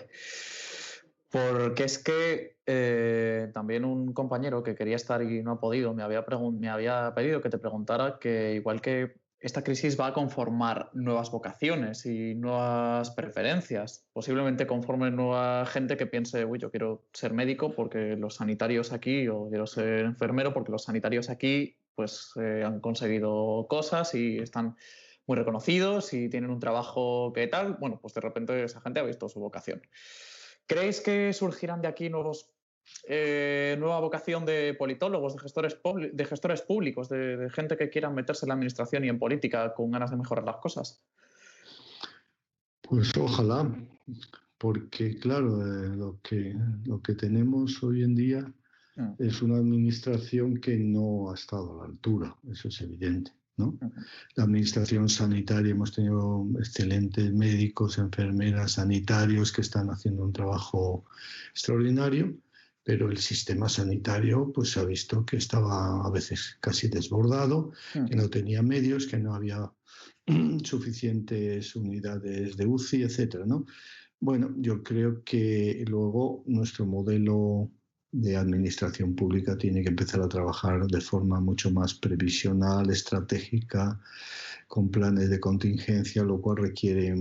Porque 1.30 1.84
es 1.84 2.00
que 2.00 2.58
eh, 2.66 3.52
también 3.54 3.86
un 3.86 4.14
compañero 4.14 4.64
que 4.64 4.74
quería 4.74 4.96
estar 4.96 5.22
y 5.22 5.44
no 5.44 5.52
ha 5.52 5.60
podido 5.60 5.94
me 5.94 6.02
había, 6.02 6.26
me 6.60 6.70
había 6.70 7.14
pedido 7.14 7.40
que 7.40 7.50
te 7.50 7.60
preguntara 7.60 8.18
que 8.20 8.56
igual 8.56 8.82
que 8.82 9.16
esta 9.40 9.64
crisis 9.64 10.00
va 10.00 10.08
a 10.08 10.14
conformar 10.14 10.90
nuevas 10.94 11.32
vocaciones 11.32 12.06
y 12.06 12.36
nuevas 12.36 13.12
preferencias. 13.12 14.06
Posiblemente 14.12 14.68
conforme 14.68 15.12
nueva 15.12 15.66
gente 15.66 15.96
que 15.96 16.08
piense, 16.08 16.44
uy, 16.44 16.60
yo 16.60 16.70
quiero 16.72 17.06
ser 17.14 17.34
médico 17.34 17.74
porque 17.74 18.18
los 18.18 18.36
sanitarios 18.36 18.92
aquí, 18.92 19.28
o 19.30 19.48
quiero 19.50 19.66
ser 19.66 20.06
enfermero 20.06 20.54
porque 20.54 20.72
los 20.72 20.84
sanitarios 20.84 21.30
aquí 21.30 21.78
pues 21.96 22.32
eh, 22.36 22.64
han 22.66 22.80
conseguido 22.80 23.68
cosas 23.70 24.14
y 24.16 24.40
están 24.40 24.76
muy 25.26 25.38
reconocidos 25.38 26.14
y 26.14 26.30
tienen 26.30 26.50
un 26.50 26.60
trabajo 26.60 27.32
que 27.34 27.48
tal. 27.48 27.76
Bueno, 27.76 28.00
pues 28.02 28.14
de 28.14 28.22
repente 28.22 28.64
esa 28.64 28.82
gente 28.82 29.00
ha 29.00 29.04
visto 29.04 29.30
su 29.30 29.40
vocación. 29.40 29.82
¿Creéis 30.66 31.02
que 31.02 31.34
surgirán 31.34 31.82
de 31.82 31.88
aquí 31.88 32.10
nuevos 32.10 32.52
eh, 33.08 33.76
nueva 33.80 34.00
vocación 34.00 34.46
de 34.46 34.74
politólogos, 34.74 35.34
de 35.34 35.40
gestores, 35.40 35.78
de 36.14 36.26
gestores 36.26 36.62
públicos, 36.62 37.10
de, 37.10 37.50
gente 37.52 37.78
que 37.78 37.90
quiera 37.90 38.10
meterse 38.10 38.46
en 38.46 38.50
la 38.50 38.54
administración 38.56 39.04
y 39.06 39.10
en 39.10 39.20
política 39.20 39.74
con 39.74 39.92
ganas 39.92 40.12
de 40.12 40.18
mejorar 40.18 40.46
las 40.46 40.58
cosas? 40.58 41.02
Pues 42.82 43.16
ojalá, 43.18 43.70
porque 44.58 45.18
claro, 45.18 45.62
eh, 45.62 45.96
lo, 45.96 46.20
que, 46.22 46.56
lo 46.86 47.02
que 47.02 47.16
tenemos 47.16 47.82
hoy 47.84 48.04
en 48.04 48.16
día 48.16 48.54
mm. 48.96 49.14
es 49.20 49.42
una 49.42 49.58
administración 49.58 50.58
que 50.58 50.78
no 50.78 51.32
ha 51.32 51.36
estado 51.36 51.74
a 51.74 51.84
la 51.84 51.92
altura, 51.92 52.36
eso 52.52 52.68
es 52.68 52.82
evidente. 52.82 53.32
¿no? 53.58 53.78
La 54.36 54.46
administración 54.46 55.10
sanitaria, 55.10 55.72
hemos 55.72 55.92
tenido 55.92 56.48
excelentes 56.58 57.32
médicos, 57.34 57.98
enfermeras, 57.98 58.74
sanitarios 58.74 59.52
que 59.52 59.62
están 59.62 59.90
haciendo 59.90 60.24
un 60.24 60.34
trabajo 60.34 61.06
extraordinario, 61.52 62.36
pero 62.84 63.10
el 63.10 63.18
sistema 63.18 63.70
sanitario 63.70 64.52
pues 64.54 64.72
se 64.72 64.80
ha 64.80 64.86
visto 64.86 65.26
que 65.26 65.38
estaba 65.38 66.06
a 66.06 66.10
veces 66.10 66.58
casi 66.62 66.88
desbordado, 66.88 67.72
que 67.94 68.16
no 68.16 68.30
tenía 68.30 68.62
medios, 68.64 69.08
que 69.08 69.18
no 69.18 69.36
había 69.36 69.72
suficientes 70.64 71.76
unidades 71.76 72.58
de 72.58 72.66
UCI, 72.66 73.04
etcétera, 73.04 73.46
¿no? 73.46 73.66
Bueno, 74.22 74.54
yo 74.58 74.84
creo 74.84 75.24
que 75.24 75.84
luego 75.88 76.44
nuestro 76.46 76.86
modelo 76.86 77.72
de 78.12 78.36
administración 78.36 79.16
pública 79.16 79.58
tiene 79.58 79.82
que 79.82 79.90
empezar 79.90 80.22
a 80.22 80.30
trabajar 80.30 80.88
de 80.88 81.00
forma 81.02 81.40
mucho 81.40 81.72
más 81.72 81.94
previsional, 81.94 82.90
estratégica, 82.90 84.00
con 84.68 84.90
planes 84.90 85.30
de 85.30 85.40
contingencia, 85.40 86.24
lo 86.24 86.42
cual 86.42 86.58
requiere 86.58 87.16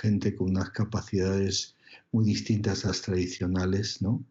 gente 0.00 0.34
con 0.34 0.50
unas 0.50 0.70
capacidades 0.70 1.73
muy 2.12 2.24
distintas 2.24 2.84
a 2.84 2.88
las 2.88 3.02
tradicionales, 3.02 4.02
¿no? 4.02 4.24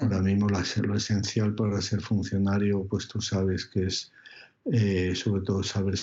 Ahora 0.00 0.20
mismo 0.20 0.48
lo 0.48 0.96
esencial 0.96 1.54
para 1.54 1.80
ser 1.80 2.00
funcionario, 2.00 2.84
pues 2.88 3.06
tú 3.06 3.20
sabes 3.20 3.66
que 3.66 3.86
es 3.86 4.12
eh, 4.72 5.14
sobre 5.14 5.42
todo 5.42 5.62
saber 5.62 5.94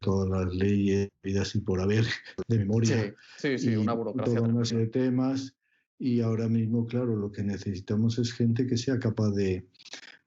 todas 0.00 0.28
las 0.28 0.54
leyes, 0.54 1.08
vidas 1.22 1.54
y 1.56 1.60
por 1.60 1.80
haber 1.80 2.04
de 2.48 2.58
memoria. 2.58 3.14
Sí, 3.36 3.58
sí, 3.58 3.76
una 3.76 3.92
burocracia. 3.92 4.36
Toda 4.36 4.48
una 4.48 4.64
serie 4.64 4.86
de 4.86 4.90
temas. 4.90 5.54
Y 5.98 6.20
ahora 6.20 6.48
mismo, 6.48 6.86
claro, 6.86 7.16
lo 7.16 7.30
que 7.30 7.42
necesitamos 7.42 8.18
es 8.18 8.32
gente 8.32 8.66
que 8.66 8.76
sea 8.76 8.98
capaz 8.98 9.30
de, 9.30 9.66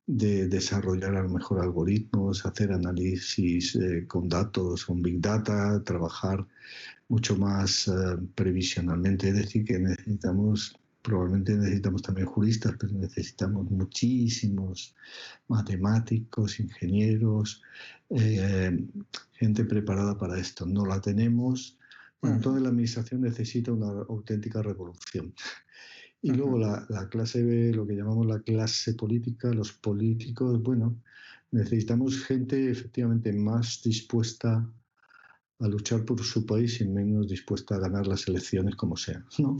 de 0.07 0.47
desarrollar 0.47 1.15
a 1.15 1.23
lo 1.23 1.29
mejor 1.29 1.59
algoritmos, 1.59 2.45
hacer 2.45 2.71
análisis 2.71 3.75
eh, 3.75 4.05
con 4.07 4.29
datos, 4.29 4.85
con 4.85 5.01
big 5.01 5.19
data, 5.19 5.83
trabajar 5.83 6.47
mucho 7.09 7.35
más 7.37 7.89
eh, 7.89 7.91
previsionalmente. 8.33 9.27
Es 9.27 9.35
decir, 9.35 9.65
que 9.65 9.77
necesitamos, 9.77 10.79
probablemente 11.01 11.55
necesitamos 11.55 12.01
también 12.01 12.25
juristas, 12.25 12.75
pero 12.79 12.93
necesitamos 12.93 13.69
muchísimos 13.69 14.95
matemáticos, 15.49 16.61
ingenieros, 16.61 17.61
eh, 18.09 18.79
gente 19.33 19.65
preparada 19.65 20.17
para 20.17 20.39
esto. 20.39 20.65
No 20.65 20.85
la 20.85 21.01
tenemos. 21.01 21.77
Bueno, 22.21 22.39
toda 22.39 22.61
la 22.61 22.69
administración 22.69 23.21
necesita 23.21 23.73
una 23.73 23.87
auténtica 23.87 24.61
revolución. 24.61 25.33
Y 26.21 26.31
luego 26.31 26.57
la, 26.57 26.85
la, 26.89 27.07
clase 27.09 27.43
B, 27.43 27.73
lo 27.73 27.85
que 27.85 27.95
llamamos 27.95 28.25
la 28.25 28.39
clase 28.41 28.93
política, 28.95 29.49
los 29.53 29.71
políticos, 29.71 30.61
bueno, 30.61 30.99
necesitamos 31.51 32.23
gente 32.25 32.71
efectivamente 32.71 33.31
más 33.31 33.81
dispuesta 33.83 34.67
a 35.59 35.67
luchar 35.67 36.05
por 36.05 36.23
su 36.23 36.45
país 36.45 36.81
y 36.81 36.87
menos 36.87 37.27
dispuesta 37.27 37.75
a 37.75 37.79
ganar 37.79 38.05
las 38.05 38.27
elecciones 38.27 38.75
como 38.75 38.95
sea. 38.95 39.23
¿no? 39.39 39.57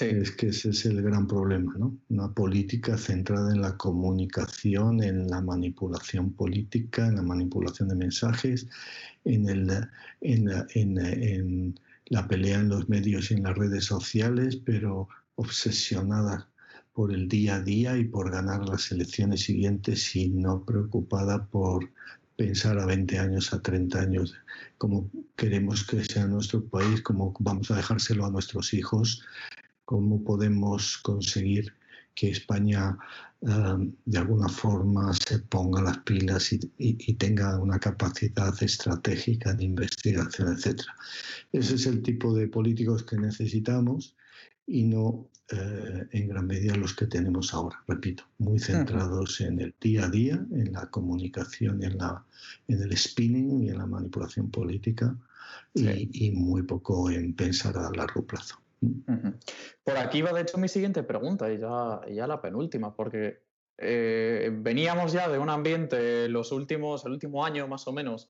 Es 0.00 0.30
que 0.30 0.48
ese 0.48 0.70
es 0.70 0.86
el 0.86 1.02
gran 1.02 1.26
problema, 1.26 1.74
¿no? 1.78 1.98
Una 2.08 2.32
política 2.32 2.96
centrada 2.96 3.52
en 3.52 3.60
la 3.60 3.76
comunicación, 3.76 5.02
en 5.02 5.28
la 5.28 5.42
manipulación 5.42 6.32
política, 6.32 7.08
en 7.08 7.16
la 7.16 7.22
manipulación 7.22 7.90
de 7.90 7.96
mensajes, 7.96 8.68
en, 9.24 9.48
el, 9.48 9.70
en, 10.22 10.48
en, 10.74 10.98
en 10.98 11.80
la 12.06 12.26
pelea 12.26 12.60
en 12.60 12.70
los 12.70 12.88
medios 12.88 13.30
y 13.30 13.34
en 13.34 13.42
las 13.42 13.56
redes 13.56 13.84
sociales, 13.84 14.56
pero 14.56 15.08
obsesionada 15.38 16.50
por 16.92 17.12
el 17.12 17.28
día 17.28 17.56
a 17.56 17.62
día 17.62 17.96
y 17.96 18.04
por 18.04 18.30
ganar 18.30 18.68
las 18.68 18.90
elecciones 18.90 19.42
siguientes 19.42 20.16
y 20.16 20.30
no 20.30 20.64
preocupada 20.64 21.46
por 21.46 21.88
pensar 22.36 22.78
a 22.78 22.86
20 22.86 23.18
años, 23.18 23.52
a 23.52 23.62
30 23.62 24.00
años, 24.00 24.34
cómo 24.78 25.08
queremos 25.36 25.84
que 25.84 26.04
sea 26.04 26.26
nuestro 26.26 26.64
país, 26.64 27.02
cómo 27.02 27.32
vamos 27.38 27.70
a 27.70 27.76
dejárselo 27.76 28.26
a 28.26 28.30
nuestros 28.30 28.74
hijos, 28.74 29.22
cómo 29.84 30.24
podemos 30.24 30.98
conseguir 30.98 31.72
que 32.16 32.30
España 32.30 32.98
um, 33.40 33.92
de 34.04 34.18
alguna 34.18 34.48
forma 34.48 35.12
se 35.14 35.38
ponga 35.38 35.80
las 35.82 35.98
pilas 35.98 36.52
y, 36.52 36.58
y, 36.78 37.14
tenga 37.14 37.60
una 37.60 37.78
capacidad 37.78 38.60
estratégica 38.60 39.52
de 39.52 39.64
investigación, 39.64 40.48
etc. 40.52 40.80
Ese 41.52 41.76
es 41.76 41.86
el 41.86 42.02
tipo 42.02 42.34
de 42.34 42.48
políticos 42.48 43.04
que 43.04 43.16
necesitamos 43.16 44.16
y 44.68 44.84
no 44.84 45.26
eh, 45.50 46.06
en 46.12 46.28
gran 46.28 46.46
medida 46.46 46.76
los 46.76 46.94
que 46.94 47.06
tenemos 47.06 47.54
ahora, 47.54 47.82
repito, 47.88 48.24
muy 48.36 48.58
centrados 48.58 49.40
en 49.40 49.60
el 49.60 49.74
día 49.80 50.04
a 50.04 50.10
día, 50.10 50.34
en 50.52 50.72
la 50.74 50.90
comunicación, 50.90 51.82
en, 51.82 51.96
la, 51.96 52.22
en 52.68 52.82
el 52.82 52.96
spinning 52.96 53.62
y 53.62 53.70
en 53.70 53.78
la 53.78 53.86
manipulación 53.86 54.50
política 54.50 55.16
y, 55.72 56.30
muy 56.32 56.62
poco 56.62 57.10
en 57.10 57.34
pensar 57.34 57.78
a 57.78 57.90
largo 57.90 58.26
plazo. 58.26 58.60
Por 59.82 59.96
aquí 59.96 60.20
va 60.20 60.34
de 60.34 60.42
hecho 60.42 60.58
mi 60.58 60.68
siguiente 60.68 61.02
pregunta 61.02 61.50
y 61.50 61.58
ya, 61.58 62.02
ya 62.12 62.26
la 62.26 62.42
penúltima, 62.42 62.94
porque 62.94 63.40
eh, 63.78 64.50
veníamos 64.52 65.12
ya 65.12 65.30
de 65.30 65.38
un 65.38 65.48
ambiente 65.48 66.28
los 66.28 66.52
últimos, 66.52 67.06
el 67.06 67.12
último 67.12 67.44
año 67.44 67.66
más 67.68 67.88
o 67.88 67.92
menos 67.92 68.28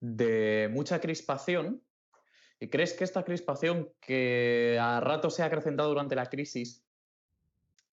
de 0.00 0.68
mucha 0.70 1.00
crispación 1.00 1.80
¿Y 1.91 1.91
crees 2.70 2.92
que 2.94 3.04
esta 3.04 3.24
crispación 3.24 3.88
que 4.00 4.78
a 4.80 5.00
rato 5.00 5.30
se 5.30 5.42
ha 5.42 5.46
acrecentado 5.46 5.88
durante 5.88 6.14
la 6.14 6.26
crisis, 6.26 6.84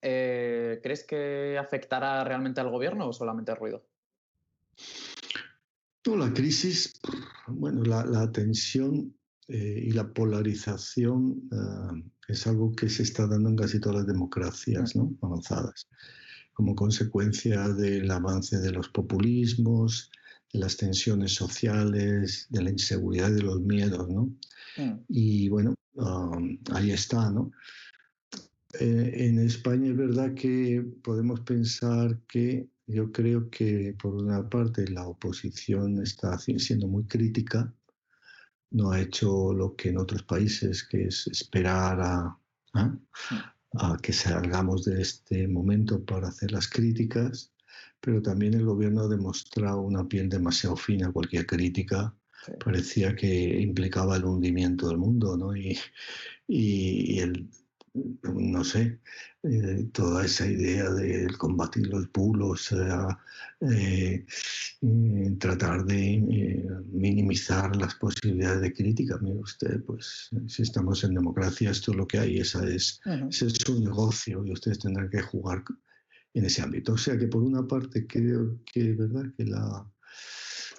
eh, 0.02 0.80
¿crees 0.82 1.04
que 1.04 1.58
afectará 1.58 2.24
realmente 2.24 2.60
al 2.60 2.70
gobierno 2.70 3.08
o 3.08 3.12
solamente 3.12 3.50
al 3.50 3.58
ruido? 3.58 3.86
Toda 6.02 6.28
la 6.28 6.32
crisis, 6.32 6.98
bueno, 7.46 7.82
la, 7.82 8.32
tensión 8.32 9.14
eh, 9.48 9.84
y 9.86 9.90
la 9.90 10.08
polarización 10.08 11.48
eh, 11.52 12.10
es 12.28 12.46
algo 12.46 12.72
que 12.72 12.88
se 12.88 13.02
está 13.02 13.26
dando 13.26 13.50
en 13.50 13.56
casi 13.56 13.80
todas 13.80 13.98
las 13.98 14.06
democracias 14.06 14.96
¿no? 14.96 15.12
avanzadas, 15.20 15.88
como 16.54 16.74
consecuencia 16.74 17.68
del 17.68 18.10
avance 18.10 18.58
de 18.58 18.72
los 18.72 18.88
populismos, 18.88 20.10
las 20.52 20.76
tensiones 20.76 21.34
sociales, 21.34 22.46
de 22.50 22.62
la 22.62 22.70
inseguridad 22.70 23.30
y 23.30 23.34
de 23.34 23.42
los 23.42 23.60
miedos, 23.60 24.08
¿no? 24.08 24.34
Mm. 24.76 25.04
Y 25.08 25.48
bueno, 25.48 25.74
um, 25.94 26.58
ahí 26.72 26.90
está, 26.90 27.30
¿no? 27.30 27.52
Eh, 28.78 29.12
en 29.14 29.38
España 29.40 29.90
es 29.90 29.96
verdad 29.96 30.34
que 30.34 30.84
podemos 31.02 31.40
pensar 31.40 32.20
que 32.28 32.68
yo 32.86 33.10
creo 33.10 33.50
que 33.50 33.96
por 34.00 34.14
una 34.14 34.48
parte 34.48 34.88
la 34.88 35.06
oposición 35.06 36.00
está 36.02 36.38
siendo 36.38 36.86
muy 36.86 37.04
crítica, 37.04 37.72
no 38.70 38.92
ha 38.92 39.00
hecho 39.00 39.52
lo 39.52 39.74
que 39.74 39.88
en 39.88 39.98
otros 39.98 40.22
países, 40.22 40.84
que 40.84 41.04
es 41.04 41.26
esperar 41.26 42.00
a, 42.00 42.38
mm. 42.74 42.98
a 43.78 43.96
que 44.00 44.12
salgamos 44.12 44.84
de 44.84 45.02
este 45.02 45.48
momento 45.48 46.04
para 46.04 46.28
hacer 46.28 46.52
las 46.52 46.68
críticas, 46.68 47.49
pero 48.00 48.22
también 48.22 48.54
el 48.54 48.64
gobierno 48.64 49.02
ha 49.02 49.08
demostrado 49.08 49.80
una 49.82 50.06
piel 50.08 50.28
demasiado 50.28 50.76
fina 50.76 51.12
cualquier 51.12 51.46
crítica 51.46 52.14
Parecía 52.64 53.14
que 53.14 53.60
implicaba 53.60 54.16
el 54.16 54.24
hundimiento 54.24 54.88
del 54.88 54.98
mundo, 54.98 55.36
¿no? 55.36 55.54
Y, 55.54 55.78
y, 56.46 57.18
el, 57.18 57.50
no 58.22 58.64
sé, 58.64 59.00
eh, 59.42 59.88
toda 59.92 60.24
esa 60.24 60.46
idea 60.46 60.90
de 60.90 61.28
combatir 61.36 61.88
los 61.88 62.10
bulos, 62.12 62.74
eh, 63.60 64.24
tratar 65.38 65.84
de 65.84 66.14
eh, 66.14 66.68
minimizar 66.92 67.76
las 67.76 67.94
posibilidades 67.96 68.62
de 68.62 68.72
crítica. 68.72 69.18
Mire 69.20 69.40
usted, 69.40 69.82
pues 69.84 70.30
si 70.46 70.62
estamos 70.62 71.04
en 71.04 71.14
democracia, 71.14 71.70
esto 71.70 71.90
es 71.90 71.96
lo 71.98 72.06
que 72.06 72.20
hay, 72.20 72.38
esa 72.38 72.66
es, 72.66 73.00
ese 73.28 73.46
es 73.46 73.54
su 73.54 73.80
negocio 73.80 74.44
y 74.46 74.52
ustedes 74.52 74.78
tendrán 74.78 75.10
que 75.10 75.20
jugar 75.20 75.62
en 76.34 76.44
ese 76.44 76.62
ámbito. 76.62 76.94
O 76.94 76.98
sea 76.98 77.18
que 77.18 77.26
por 77.26 77.42
una 77.42 77.66
parte 77.66 78.06
creo 78.06 78.58
que 78.64 78.90
es 78.90 78.96
verdad 78.96 79.24
que 79.36 79.44
la, 79.44 79.86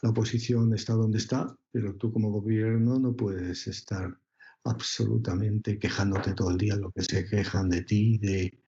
la 0.01 0.09
oposición 0.09 0.73
está 0.73 0.93
donde 0.93 1.17
está, 1.17 1.55
pero 1.71 1.95
tú 1.95 2.11
como 2.11 2.31
gobierno 2.31 2.99
no 2.99 3.15
puedes 3.15 3.67
estar 3.67 4.17
absolutamente 4.63 5.79
quejándote 5.79 6.33
todo 6.33 6.51
el 6.51 6.57
día 6.57 6.75
lo 6.75 6.91
que 6.91 7.03
se 7.03 7.25
quejan 7.25 7.69
de 7.69 7.81
ti 7.83 8.17
de, 8.19 8.61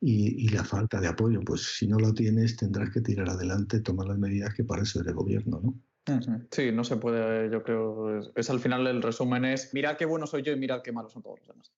y, 0.00 0.48
la 0.48 0.64
falta 0.64 1.00
de 1.00 1.08
apoyo. 1.08 1.40
Pues 1.42 1.76
si 1.76 1.86
no 1.86 1.98
lo 1.98 2.12
tienes, 2.12 2.56
tendrás 2.56 2.90
que 2.90 3.00
tirar 3.00 3.28
adelante, 3.28 3.80
tomar 3.80 4.08
las 4.08 4.18
medidas 4.18 4.54
que 4.54 4.64
para 4.64 4.82
eso 4.82 5.00
eres 5.00 5.14
gobierno, 5.14 5.60
¿no? 5.62 5.74
Sí, 6.50 6.72
no 6.72 6.82
se 6.82 6.96
puede, 6.96 7.50
yo 7.50 7.62
creo, 7.62 8.32
es, 8.34 8.50
al 8.50 8.58
final 8.58 8.86
el 8.86 9.02
resumen 9.02 9.44
es, 9.44 9.72
mirad 9.74 9.96
qué 9.96 10.06
bueno 10.06 10.26
soy 10.26 10.42
yo 10.42 10.52
y 10.52 10.58
mirad 10.58 10.82
qué 10.82 10.92
malos 10.92 11.12
son 11.12 11.22
todos 11.22 11.38
los 11.38 11.48
demás. 11.48 11.72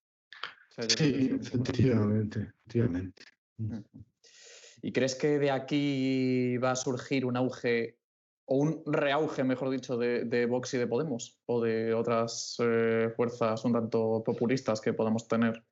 sí, 0.97 1.37
efectivamente, 1.39 2.53
efectivamente. 2.65 3.23
¿Y 4.83 4.91
crees 4.91 5.15
que 5.15 5.39
de 5.39 5.49
aquí 5.49 6.57
va 6.57 6.71
a 6.71 6.75
surgir 6.75 7.25
un 7.25 7.37
auge 7.37 7.97
o 8.45 8.57
un 8.57 8.83
reauge, 8.85 9.45
mejor 9.45 9.69
dicho, 9.69 9.97
de, 9.97 10.45
Vox 10.45 10.73
y 10.73 10.77
de 10.77 10.87
Podemos 10.87 11.39
o 11.45 11.61
de 11.61 11.93
otras 11.93 12.57
eh, 12.59 13.09
fuerzas 13.15 13.63
un 13.63 13.71
tanto 13.71 14.21
populistas 14.25 14.81
que 14.81 14.91
podamos 14.91 15.25
tener. 15.25 15.63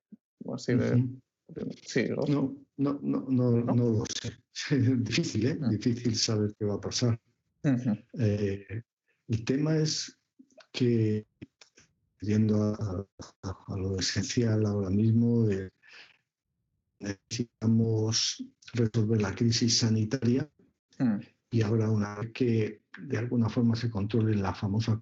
Así 0.54 0.76
de, 0.76 1.06
sí, 1.86 2.08
¿no? 2.08 2.56
No, 2.78 3.00
no, 3.02 3.28
no, 3.28 3.52
no, 3.52 3.76
lo 3.76 4.04
sé. 4.06 4.32
difícil, 5.04 5.46
¿eh? 5.46 5.56
Mm. 5.56 5.70
Difícil 5.72 6.16
saber 6.16 6.56
qué 6.58 6.66
va 6.66 6.76
a 6.76 6.82
pasar. 6.82 7.20
Eh, 8.18 8.82
el 9.28 9.46
tema 9.46 9.76
es 9.76 10.18
que, 10.72 11.28
yendo 12.22 12.74
a, 12.74 13.76
lo 13.76 14.00
esencial 14.00 14.66
ahora 14.66 14.90
mismo, 14.90 15.48
necesitamos 17.00 18.42
resolver 18.74 19.22
la 19.22 19.36
crisis 19.36 19.80
sanitaria. 19.80 20.50
Mm 21.00 21.20
y 21.52 21.62
ahora 21.62 21.90
una 21.90 22.16
vez 22.16 22.32
que 22.32 22.82
de 22.98 23.18
alguna 23.18 23.50
forma 23.50 23.76
se 23.76 23.90
controle 23.90 24.36
la 24.36 24.54
famosa 24.54 25.02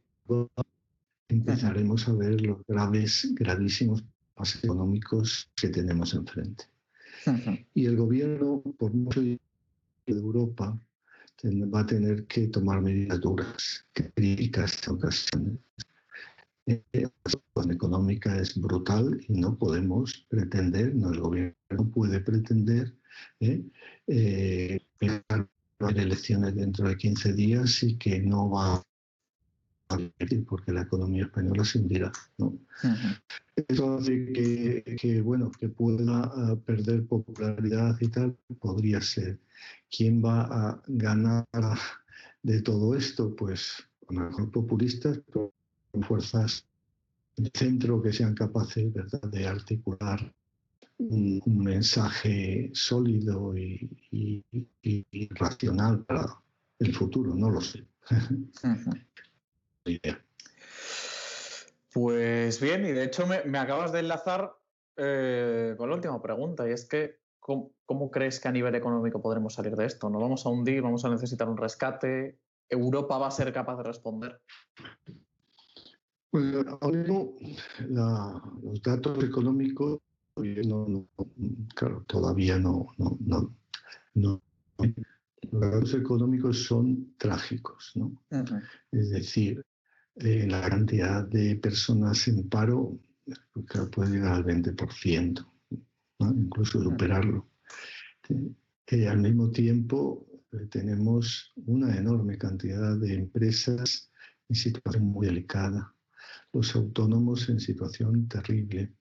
empezaremos 1.28 2.08
a 2.08 2.14
ver 2.14 2.42
los 2.42 2.66
graves, 2.68 3.32
gravísimos 3.36 4.04
pasos 4.34 4.64
económicos 4.64 5.50
que 5.56 5.70
tenemos 5.70 6.14
enfrente. 6.16 6.66
Y 7.76 7.86
el 7.86 7.98
gobierno, 7.98 8.64
por 8.78 8.94
mucho 8.94 9.22
de 9.22 9.40
Europa, 10.08 10.80
va 11.44 11.80
a 11.80 11.86
tener 11.86 12.26
que 12.26 12.48
tomar 12.48 12.82
medidas 12.82 13.22
duras, 13.22 13.86
críticas 13.94 14.88
en 14.88 14.94
ocasiones. 14.94 15.60
Eh, 16.66 16.84
la 16.94 17.12
situación 17.32 17.74
económica 17.74 18.38
es 18.40 18.60
brutal 18.60 19.20
y 19.28 19.34
no 19.34 19.56
podemos 19.56 20.26
pretender, 20.30 20.96
no 20.96 21.12
el 21.12 21.20
gobierno 21.20 21.92
puede 21.94 22.20
pretender 22.22 22.96
eh, 23.40 23.64
eh, 24.08 24.80
hay 25.00 25.98
elecciones 25.98 26.56
dentro 26.56 26.88
de 26.90 26.98
15 26.98 27.34
días 27.34 27.84
y 27.84 27.98
que 27.98 28.20
no 28.20 28.50
va 28.50 28.76
a 28.76 28.84
porque 30.48 30.72
la 30.72 30.82
economía 30.82 31.24
española 31.24 31.66
se 31.66 31.80
hundirá. 31.80 32.12
¿no? 32.38 32.58
Eso 33.56 33.98
hace 33.98 34.32
que, 34.34 35.22
bueno, 35.22 35.52
que 35.52 35.70
pueda 35.70 36.24
ah, 36.26 36.56
perder 36.64 37.08
popularidad 37.08 37.98
y 38.00 38.08
tal, 38.10 38.38
podría 38.60 39.02
ser. 39.02 39.40
¿Quién 39.90 40.24
va 40.24 40.44
a 40.44 40.84
ganar 40.88 41.46
de 42.44 42.62
todo 42.62 42.96
esto? 42.96 43.36
Pues 43.36 43.84
a 44.08 44.14
lo 44.14 44.22
mejor 44.22 44.52
populistas, 44.52 45.20
pero 45.26 45.52
con 45.92 46.04
fuerzas 46.04 46.66
de 47.36 47.50
centro 47.54 48.02
que 48.02 48.14
sean 48.14 48.36
capaces 48.36 48.94
¿verdad? 48.94 49.22
de 49.32 49.48
articular 49.48 50.34
un, 51.00 51.64
mensaje 51.64 52.70
sólido 52.74 53.56
y, 53.58 54.46
racional 55.32 56.04
para 56.06 56.26
el 56.80 56.94
futuro, 56.94 57.34
no 57.36 57.50
lo 57.50 57.62
sé. 57.62 57.86
Pues 61.92 62.62
bien, 62.62 62.86
y 62.86 62.92
de 62.92 63.06
hecho 63.06 63.26
me, 63.26 63.58
acabas 63.58 63.92
de 63.92 64.00
enlazar 64.00 64.54
eh, 64.96 65.74
con 65.78 65.90
la 65.90 65.96
última 65.96 66.22
pregunta, 66.22 66.68
y 66.68 66.72
es 66.72 66.88
que, 66.88 67.20
¿cómo, 67.40 68.12
crees 68.12 68.40
que 68.40 68.48
a 68.48 68.52
nivel 68.52 68.76
económico 68.76 69.22
podremos 69.22 69.56
salir 69.56 69.76
de 69.76 69.86
esto? 69.86 70.10
¿Nos 70.10 70.22
vamos 70.22 70.46
a 70.46 70.50
hundir? 70.50 70.82
¿Vamos 70.82 71.04
a 71.06 71.10
necesitar 71.10 71.50
un 71.50 71.58
rescate? 71.58 72.38
¿Europa 72.70 73.18
va 73.18 73.28
a 73.28 73.32
ser 73.32 73.52
capaz 73.52 73.78
de 73.78 73.84
responder? 73.84 74.40
Pues 76.30 76.56
ahora 76.80 76.98
mismo 77.00 77.34
los 77.88 78.82
datos 78.84 79.24
económicos 79.24 80.00
no, 80.44 81.08
claro, 81.76 82.04
todavía 82.08 82.58
no, 82.58 82.88
no, 82.98 83.18
no, 84.16 84.42
Los 85.52 85.62
datos 85.62 85.94
económicos 85.94 86.64
son 86.64 87.14
trágicos, 87.18 87.92
¿no? 87.96 88.22
Es 88.92 89.10
decir, 89.10 89.64
eh, 90.16 90.48
la 90.48 90.70
cantidad 90.70 91.26
de 91.26 91.56
personas 91.56 92.28
en 92.28 92.50
paro 92.50 93.00
puede 93.92 94.12
llegar 94.12 94.34
al 94.34 94.46
20%, 94.46 95.46
incluso 96.20 96.84
superarlo. 96.84 97.50
Eh, 98.88 99.08
al 99.08 99.20
mismo 99.20 99.52
tiempo, 99.52 100.28
eh, 100.52 100.66
tenemos 100.70 101.54
una 101.66 101.96
enorme 101.96 102.38
cantidad 102.38 102.98
de 102.98 103.14
empresas 103.14 104.12
en 104.50 104.56
situación 104.56 105.06
muy 105.06 105.28
delicada, 105.28 105.94
los 106.54 106.76
autónomos 106.76 107.48
en 107.50 107.60
situación 107.60 108.28
terrible. 108.28 108.94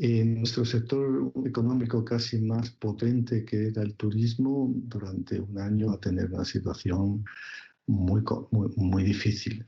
En 0.00 0.36
nuestro 0.36 0.64
sector 0.64 1.32
económico 1.44 2.04
casi 2.04 2.40
más 2.40 2.70
potente 2.70 3.44
que 3.44 3.66
era 3.66 3.82
el 3.82 3.94
turismo, 3.96 4.72
durante 4.72 5.40
un 5.40 5.58
año 5.58 5.88
va 5.88 5.94
a 5.94 6.00
tener 6.00 6.32
una 6.32 6.44
situación 6.44 7.24
muy, 7.86 8.22
muy, 8.76 9.02
difícil. 9.02 9.66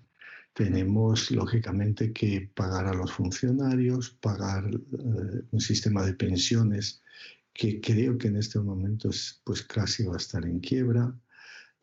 tenemos 0.52 1.32
lógicamente 1.32 2.12
que 2.12 2.48
pagar 2.54 2.86
a 2.86 2.94
los 2.94 3.12
funcionarios, 3.12 4.10
pagar 4.20 4.70
eh, 4.72 5.42
un 5.50 5.60
sistema 5.60 6.04
de 6.06 6.14
pensiones 6.14 7.02
que 7.52 7.80
creo 7.80 8.16
que 8.16 8.28
en 8.28 8.36
este 8.36 8.60
momento 8.60 9.10
es, 9.10 9.40
pues 9.44 9.62
casi 9.62 10.04
va 10.04 10.14
a 10.14 10.18
estar 10.18 10.44
en 10.44 10.60
quiebra. 10.60 11.12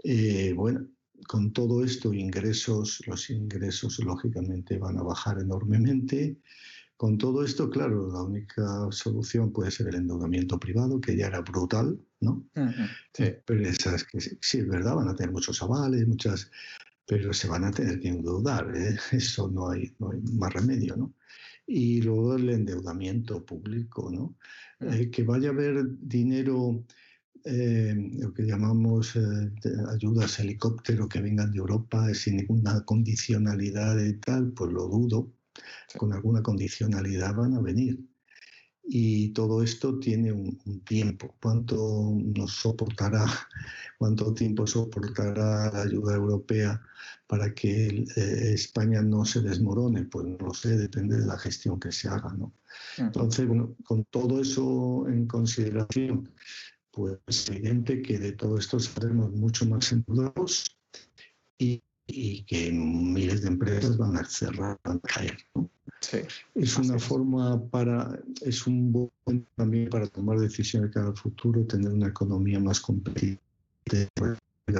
Eh, 0.03 0.53
bueno, 0.55 0.87
con 1.27 1.51
todo 1.51 1.83
esto 1.83 2.13
ingresos, 2.13 3.01
los 3.07 3.29
ingresos 3.29 3.99
lógicamente 3.99 4.77
van 4.77 4.97
a 4.97 5.03
bajar 5.03 5.39
enormemente. 5.41 6.37
Con 6.97 7.19
todo 7.19 7.43
esto, 7.43 7.69
claro, 7.69 8.11
la 8.11 8.23
única 8.23 8.87
solución 8.89 9.53
puede 9.53 9.69
ser 9.69 9.89
el 9.89 9.95
endeudamiento 9.95 10.59
privado, 10.59 10.99
que 10.99 11.15
ya 11.15 11.27
era 11.27 11.41
brutal, 11.41 11.99
¿no? 12.21 12.43
sí. 13.13 13.25
Pero 13.45 13.61
esas 13.61 14.03
que 14.03 14.19
sí, 14.19 14.57
es 14.57 14.67
verdad, 14.67 14.95
van 14.95 15.09
a 15.09 15.15
tener 15.15 15.31
muchos 15.31 15.61
avales, 15.61 16.07
muchas, 16.07 16.49
pero 17.05 17.31
se 17.33 17.47
van 17.47 17.65
a 17.65 17.71
tener 17.71 17.99
que 17.99 18.07
endeudar, 18.07 18.75
¿eh? 18.75 18.97
eso 19.11 19.47
no 19.47 19.69
hay, 19.69 19.95
no 19.99 20.09
hay 20.09 20.21
más 20.21 20.51
remedio, 20.51 20.97
¿no? 20.97 21.13
Y 21.67 22.01
luego 22.01 22.35
el 22.35 22.49
endeudamiento 22.49 23.45
público, 23.45 24.09
¿no? 24.09 24.35
Eh, 24.79 25.11
que 25.11 25.23
vaya 25.23 25.49
a 25.49 25.51
haber 25.51 25.85
dinero, 25.99 26.83
eh, 27.43 27.93
lo 28.17 28.33
que 28.33 28.43
llamamos 28.43 29.15
ayudas 29.93 30.39
helicóptero 30.39 31.07
que 31.07 31.21
vengan 31.21 31.51
de 31.51 31.59
Europa 31.59 32.11
sin 32.15 32.37
ninguna 32.37 32.83
condicionalidad 32.85 33.99
y 34.03 34.13
tal, 34.13 34.51
pues 34.53 34.71
lo 34.71 34.87
dudo, 34.87 35.36
con 35.97 36.13
alguna 36.13 36.41
condicionalidad 36.41 37.35
van 37.35 37.55
a 37.55 37.61
venir. 37.61 37.99
Y 38.89 39.33
todo 39.33 39.61
esto 39.63 39.99
tiene 39.99 40.31
un, 40.31 40.81
tiempo. 40.85 41.35
¿Cuánto 41.41 42.13
nos 42.15 42.53
soportará, 42.53 43.25
cuánto 43.99 44.33
tiempo 44.33 44.65
soportará 44.65 45.69
la 45.71 45.81
ayuda 45.81 46.15
europea 46.15 46.81
para 47.27 47.53
que 47.53 47.87
eh, 47.87 48.53
España 48.53 49.01
no 49.01 49.25
se 49.25 49.41
desmorone? 49.41 50.05
Pues 50.05 50.25
no 50.39 50.53
sé, 50.53 50.77
depende 50.77 51.17
de 51.19 51.25
la 51.25 51.37
gestión 51.37 51.79
que 51.79 51.91
se 51.91 52.07
haga. 52.07 52.33
¿no? 52.33 52.53
Entonces, 52.97 53.45
bueno, 53.45 53.75
con 53.83 54.05
todo 54.05 54.41
eso 54.41 55.05
en 55.09 55.27
consideración, 55.27 56.31
pues 56.91 57.19
es 57.27 57.49
evidente 57.49 58.01
que 58.01 58.17
de 58.17 58.31
todo 58.31 58.57
esto 58.57 58.79
saldremos 58.79 59.31
mucho 59.33 59.65
más 59.65 59.91
endeudados 59.91 60.77
y 61.59 61.83
y 62.07 62.43
que 62.43 62.71
miles 62.71 63.41
de 63.41 63.49
empresas 63.49 63.97
van 63.97 64.15
a 64.17 64.25
cerrar, 64.25 64.79
van 64.83 64.97
a 64.97 65.07
caer. 65.07 65.37
Es 66.55 66.77
una 66.77 66.97
forma 66.99 67.61
para, 67.69 68.19
es 68.41 68.65
un 68.65 68.91
buen 68.91 69.45
también 69.55 69.89
para 69.89 70.07
tomar 70.07 70.39
decisiones 70.39 70.91
cada 70.91 71.13
futuro, 71.13 71.65
tener 71.65 71.91
una 71.91 72.07
economía 72.07 72.59
más 72.59 72.79
competitiva, 72.79 73.39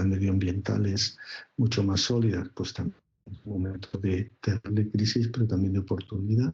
medioambientales 0.06 1.18
mucho 1.58 1.84
más 1.84 2.02
sólidas, 2.02 2.48
pues 2.54 2.74
también 2.74 2.98
es 3.26 3.40
un 3.46 3.54
momento 3.54 3.98
de 4.00 4.32
terrible 4.42 4.90
crisis, 4.90 5.30
pero 5.34 5.48
también 5.48 5.74
de 5.74 5.80
oportunidad. 5.80 6.54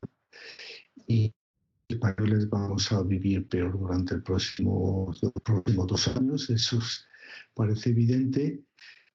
Y 1.08 1.34
para 2.00 2.24
les 2.24 2.50
vamos 2.50 2.92
a 2.92 3.04
vivir 3.04 3.48
peor 3.48 3.78
durante 3.78 4.16
el 4.16 4.24
próximo, 4.24 5.14
los 5.22 5.32
próximos 5.44 5.88
dos 5.88 6.08
años, 6.08 6.50
eso 6.50 6.80
parece 7.54 7.90
evidente 7.90 8.64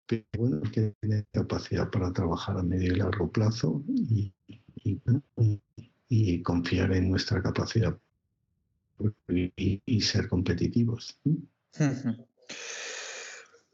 pero 0.09 0.25
bueno, 0.38 0.62
que 0.73 0.94
tiene 1.01 1.27
capacidad 1.33 1.90
para 1.90 2.12
trabajar 2.12 2.57
a 2.59 2.62
medio 2.62 2.94
y 2.94 2.97
largo 2.97 3.31
plazo 3.31 3.85
y, 3.87 4.33
y, 6.09 6.42
confiar 6.42 6.92
en 6.92 7.11
nuestra 7.11 7.42
capacidad 7.42 7.97
y, 9.29 10.01
ser 10.01 10.29
competitivos. 10.29 11.21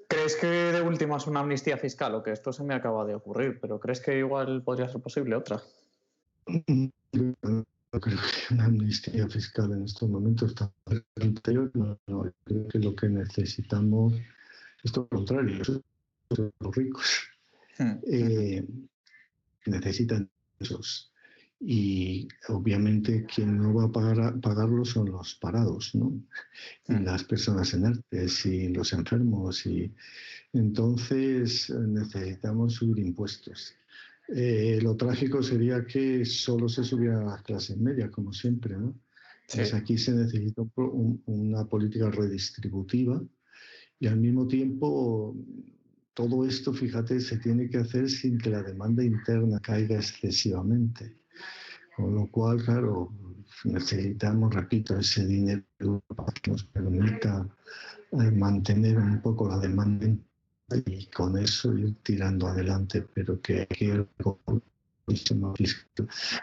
¿Crees 0.08 0.36
que 0.36 0.46
de 0.46 0.82
última 0.82 1.16
es 1.16 1.26
una 1.28 1.40
amnistía 1.40 1.78
fiscal 1.78 2.14
o 2.16 2.22
que 2.22 2.32
esto 2.32 2.52
se 2.52 2.64
me 2.64 2.74
acaba 2.74 3.04
de 3.04 3.14
ocurrir? 3.14 3.60
Pero 3.60 3.78
¿crees 3.78 4.00
que 4.00 4.18
igual 4.18 4.62
podría 4.62 4.88
ser 4.88 5.00
posible 5.00 5.36
otra? 5.36 5.62
creo 6.44 7.34
que 8.00 8.54
una 8.54 8.64
amnistía 8.64 9.28
fiscal 9.28 9.72
en 9.72 9.84
estos 9.84 10.08
momentos 10.08 10.50
está 10.50 10.70
no, 11.74 11.98
no, 12.08 12.32
creo 12.44 12.68
que 12.68 12.78
lo 12.80 12.94
que 12.96 13.08
necesitamos 13.08 14.14
es 14.82 14.92
todo 14.92 15.06
lo 15.10 15.18
contrario 15.18 15.62
los 16.30 16.76
ricos 16.76 17.22
hmm. 17.78 17.92
eh, 18.10 18.66
necesitan 19.66 20.28
esos. 20.58 21.10
Y 21.60 22.28
obviamente 22.48 23.24
quien 23.24 23.56
no 23.56 23.72
va 23.72 23.84
a 23.84 23.92
pagar, 23.92 24.40
pagarlo 24.40 24.84
son 24.84 25.10
los 25.10 25.36
parados, 25.36 25.94
¿no? 25.94 26.20
Y 26.88 26.94
hmm. 26.94 27.04
las 27.04 27.24
personas 27.24 27.72
inertes 27.72 28.44
y 28.46 28.68
los 28.68 28.92
enfermos. 28.92 29.64
Y 29.66 29.92
entonces 30.52 31.70
necesitamos 31.70 32.74
subir 32.74 32.98
impuestos. 32.98 33.74
Eh, 34.28 34.78
lo 34.82 34.96
trágico 34.96 35.42
sería 35.42 35.84
que 35.84 36.24
solo 36.24 36.68
se 36.68 36.82
subieran 36.82 37.26
las 37.26 37.42
clases 37.42 37.76
medias, 37.76 38.10
como 38.10 38.32
siempre, 38.32 38.76
¿no? 38.76 38.94
Pues 39.52 39.74
aquí 39.74 39.98
se 39.98 40.12
necesita 40.12 40.62
una 41.26 41.66
política 41.66 42.10
redistributiva 42.10 43.22
y 44.00 44.06
al 44.06 44.16
mismo 44.18 44.48
tiempo 44.48 45.36
todo 46.14 46.46
esto, 46.46 46.72
fíjate, 46.72 47.20
se 47.20 47.38
tiene 47.38 47.68
que 47.68 47.78
hacer 47.78 48.08
sin 48.08 48.38
que 48.38 48.50
la 48.50 48.62
demanda 48.62 49.04
interna 49.04 49.60
caiga 49.60 49.96
excesivamente. 49.96 51.16
Con 51.96 52.14
lo 52.14 52.26
cual, 52.28 52.64
claro, 52.64 53.12
necesitamos, 53.64 54.54
repito, 54.54 54.98
ese 54.98 55.26
dinero 55.26 55.64
que 56.42 56.50
nos 56.50 56.64
permita 56.64 57.46
eh, 58.12 58.30
mantener 58.30 58.96
un 58.98 59.20
poco 59.20 59.48
la 59.48 59.58
demanda 59.58 60.06
y 60.86 61.06
con 61.06 61.36
eso 61.38 61.76
ir 61.76 61.94
tirando 62.02 62.46
adelante, 62.46 63.06
pero 63.14 63.40
que 63.40 63.60
hay 63.60 63.66
que 63.66 64.06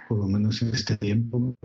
por 0.08 0.18
lo 0.18 0.28
menos 0.28 0.62
en 0.62 0.70
este 0.70 0.98
tiempo, 0.98 1.56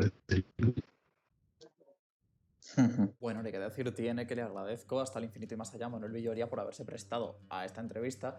Bueno, 3.21 3.43
le 3.43 3.53
queda 3.53 3.69
decir, 3.69 3.95
tiene 3.95 4.27
que 4.27 4.35
le 4.35 4.43
agradezco 4.43 5.01
hasta 5.01 5.19
el 5.19 5.27
infinito 5.27 5.55
y 5.55 5.57
más 5.57 5.75
allá 5.75 5.89
Manuel 5.89 6.13
Villoria 6.13 6.49
por 6.49 6.61
haberse 6.61 6.85
prestado 6.85 7.39
a 7.49 7.65
esta 7.65 7.81
entrevista, 7.81 8.39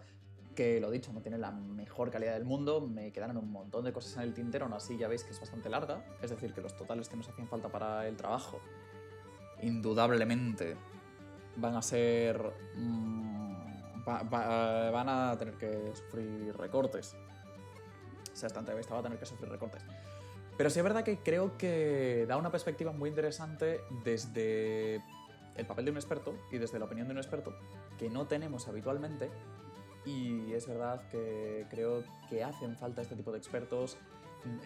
que 0.54 0.80
lo 0.80 0.90
dicho, 0.90 1.12
no 1.12 1.20
tiene 1.20 1.38
la 1.38 1.50
mejor 1.50 2.10
calidad 2.10 2.34
del 2.34 2.44
mundo, 2.44 2.80
me 2.80 3.12
quedaron 3.12 3.36
un 3.36 3.50
montón 3.50 3.84
de 3.84 3.92
cosas 3.92 4.16
en 4.16 4.22
el 4.22 4.34
tintero, 4.34 4.64
aún 4.64 4.74
así 4.74 4.96
ya 4.98 5.08
veis 5.08 5.24
que 5.24 5.30
es 5.30 5.40
bastante 5.40 5.68
larga, 5.68 6.04
es 6.20 6.30
decir, 6.30 6.52
que 6.52 6.60
los 6.60 6.76
totales 6.76 7.08
que 7.08 7.16
nos 7.16 7.28
hacían 7.28 7.48
falta 7.48 7.68
para 7.68 8.06
el 8.08 8.16
trabajo, 8.16 8.60
indudablemente, 9.62 10.76
van 11.56 11.76
a 11.76 11.82
ser... 11.82 12.40
Mm, 12.74 13.28
van 14.04 15.08
a 15.08 15.36
tener 15.38 15.54
que 15.58 15.92
sufrir 15.94 16.56
recortes. 16.56 17.14
O 18.32 18.36
sea, 18.36 18.46
esta 18.46 18.60
entrevista 18.60 18.94
va 18.94 19.00
a 19.00 19.02
tener 19.02 19.18
que 19.18 19.26
sufrir 19.26 19.50
recortes. 19.50 19.82
Pero 20.58 20.70
sí 20.70 20.80
es 20.80 20.82
verdad 20.82 21.04
que 21.04 21.18
creo 21.18 21.56
que 21.56 22.26
da 22.26 22.36
una 22.36 22.50
perspectiva 22.50 22.90
muy 22.90 23.08
interesante 23.08 23.80
desde 24.04 24.96
el 25.54 25.66
papel 25.66 25.84
de 25.84 25.92
un 25.92 25.96
experto 25.96 26.34
y 26.50 26.58
desde 26.58 26.80
la 26.80 26.86
opinión 26.86 27.06
de 27.06 27.12
un 27.12 27.18
experto 27.18 27.54
que 27.96 28.10
no 28.10 28.26
tenemos 28.26 28.66
habitualmente. 28.66 29.30
Y 30.04 30.52
es 30.52 30.66
verdad 30.66 31.08
que 31.10 31.64
creo 31.70 32.02
que 32.28 32.42
hacen 32.42 32.76
falta 32.76 33.02
este 33.02 33.14
tipo 33.14 33.30
de 33.30 33.38
expertos, 33.38 33.98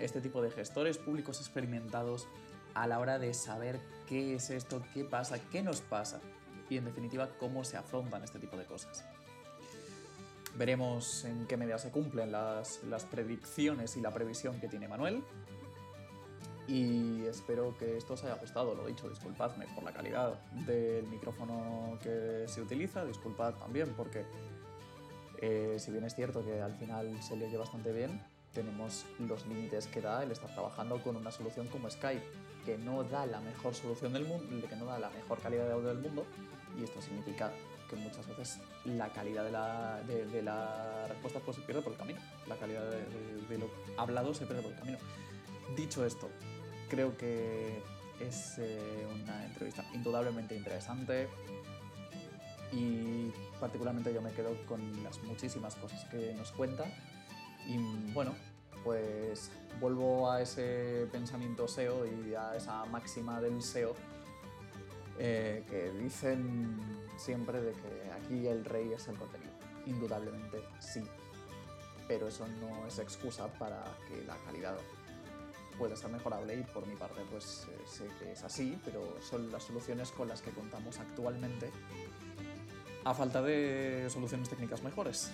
este 0.01 0.23
tipo 0.23 0.41
de 0.41 0.51
gestores 0.51 0.97
públicos 0.97 1.41
experimentados 1.41 2.27
a 2.73 2.87
la 2.87 2.99
hora 2.99 3.19
de 3.19 3.35
saber 3.35 3.79
qué 4.09 4.35
es 4.35 4.49
esto, 4.49 4.83
qué 4.95 5.05
pasa, 5.05 5.39
qué 5.51 5.63
nos 5.63 5.83
pasa 5.83 6.21
y 6.71 6.79
en 6.79 6.87
definitiva 6.87 7.29
cómo 7.39 7.65
se 7.65 7.77
afrontan 7.77 8.25
este 8.25 8.39
tipo 8.39 8.57
de 8.57 8.65
cosas. 8.65 9.05
Veremos 10.57 11.27
en 11.27 11.47
qué 11.47 11.59
medida 11.59 11.77
se 11.77 11.91
cumplen 11.91 12.33
las, 12.33 12.83
las 12.85 13.05
predicciones 13.05 13.97
y 13.99 14.01
la 14.01 14.11
previsión 14.11 14.59
que 14.59 14.69
tiene 14.69 14.89
Manuel 14.89 15.23
y 16.68 17.25
espero 17.27 17.77
que 17.79 17.96
esto 17.96 18.14
os 18.14 18.25
haya 18.25 18.35
gustado. 18.35 18.75
Lo 18.75 18.87
dicho, 18.87 19.09
disculpadme 19.09 19.66
por 19.75 19.85
la 19.85 19.92
calidad 19.92 20.40
del 20.66 21.07
micrófono 21.07 21.98
que 22.03 22.44
se 22.46 22.61
utiliza, 22.61 23.05
disculpad 23.05 23.55
también 23.55 23.92
porque 23.96 24.25
eh, 25.40 25.77
si 25.79 25.90
bien 25.90 26.05
es 26.05 26.14
cierto 26.14 26.44
que 26.44 26.61
al 26.61 26.75
final 26.77 27.20
se 27.20 27.37
le 27.37 27.46
oye 27.46 27.57
bastante 27.57 27.92
bien, 27.92 28.22
tenemos 28.55 29.05
los 29.18 29.46
límites 29.46 29.87
que 29.88 30.01
da 30.01 30.22
el 30.22 30.31
estar 30.31 30.53
trabajando 30.53 31.03
con 31.03 31.16
una 31.16 31.33
solución 31.33 31.66
como 31.66 31.90
Skype, 31.90 32.22
que 32.64 32.79
no 32.79 33.03
da 33.03 33.27
la 33.27 33.40
mejor 33.40 33.75
solución 33.75 34.13
del 34.13 34.25
mundo, 34.25 34.69
que 34.69 34.77
no 34.77 34.85
da 34.85 34.98
la 34.98 35.10
mejor 35.10 35.40
calidad 35.40 35.67
de 35.67 35.73
audio 35.73 35.88
del 35.88 35.98
mundo, 35.98 36.25
y 36.79 36.85
esto 36.85 37.02
significa 37.02 37.50
que 37.90 37.96
muchas 37.96 38.27
veces 38.29 38.60
la 38.85 39.08
calidad 39.13 39.44
de 39.44 39.50
la, 39.50 40.00
de, 40.06 40.42
la 40.42 41.06
respuesta 41.08 41.40
pues, 41.40 41.56
se 41.56 41.63
pierde 41.63 41.83
por 41.83 41.92
el 41.92 41.98
camino, 41.98 42.21
la 42.46 42.56
calidad 42.56 42.88
de, 42.88 43.46
de 43.48 43.58
lo 43.58 43.69
hablado 43.96 44.33
se 44.35 44.46
pierde 44.46 44.63
por 44.63 44.73
el 44.73 44.79
camino. 44.79 44.98
Dicho 45.77 46.04
esto, 46.04 46.29
creo 46.90 47.16
que 47.16 47.83
es 48.20 48.58
eh, 48.58 49.06
una 49.23 49.44
entrevista 49.46 49.85
indudablemente 49.94 50.54
interesante 50.54 51.29
y 52.73 53.31
particularmente 53.58 54.12
yo 54.12 54.20
me 54.20 54.33
quedo 54.33 54.54
con 54.66 55.02
las 55.02 55.23
muchísimas 55.23 55.75
cosas 55.77 56.04
que 56.10 56.35
nos 56.35 56.52
cuenta 56.52 56.85
y 57.66 57.79
bueno, 58.12 58.35
pues 58.85 59.50
vuelvo 59.81 60.31
a 60.31 60.42
ese 60.42 61.06
pensamiento 61.10 61.66
SEO 61.66 62.06
y 62.06 62.35
a 62.35 62.56
esa 62.56 62.85
máxima 62.87 63.40
del 63.40 63.62
SEO 63.62 63.94
eh, 65.18 65.64
que 65.68 65.90
dicen 65.92 66.77
siempre 67.16 67.60
de 67.60 67.73
que 67.73 68.10
aquí 68.12 68.46
el 68.46 68.64
rey 68.64 68.92
es 68.92 69.08
el 69.08 69.16
contenido. 69.16 69.52
Indudablemente 69.87 70.62
sí. 70.81 71.02
pero 72.06 72.29
eso 72.29 72.46
no 72.60 72.87
es 72.87 72.98
excusa 72.98 73.46
para 73.54 73.85
que 74.08 74.23
la 74.25 74.37
calidad 74.44 74.77
pueda 75.73 75.96
ser 75.96 76.10
mejorable 76.10 76.54
y 76.54 76.62
por 76.62 76.87
mi 76.87 76.94
parte 76.96 77.23
pues 77.31 77.66
eh, 77.70 77.79
sé 77.87 78.08
que 78.18 78.33
es 78.33 78.42
así, 78.42 78.79
pero 78.85 79.16
son 79.20 79.50
las 79.50 79.64
soluciones 79.64 80.10
con 80.10 80.29
las 80.29 80.42
que 80.42 80.50
contamos 80.50 80.98
actualmente 80.98 81.70
a 83.04 83.14
falta 83.14 83.42
de 83.42 84.08
soluciones 84.10 84.48
técnicas 84.48 84.83
mejores. 84.83 85.31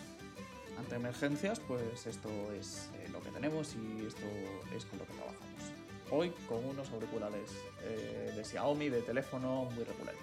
Ante 0.78 0.94
emergencias, 0.94 1.60
pues 1.60 2.06
esto 2.06 2.28
es 2.52 2.88
eh, 2.94 3.08
lo 3.10 3.20
que 3.20 3.30
tenemos 3.30 3.74
y 3.74 4.06
esto 4.06 4.26
es 4.74 4.84
con 4.84 4.98
lo 5.00 5.06
que 5.06 5.12
trabajamos. 5.12 5.62
Hoy 6.10 6.30
con 6.48 6.64
unos 6.64 6.88
auriculares 6.90 7.50
eh, 7.82 8.32
de 8.34 8.44
Xiaomi, 8.44 8.88
de 8.88 9.02
teléfono, 9.02 9.64
muy 9.64 9.84
regulares. 9.84 10.20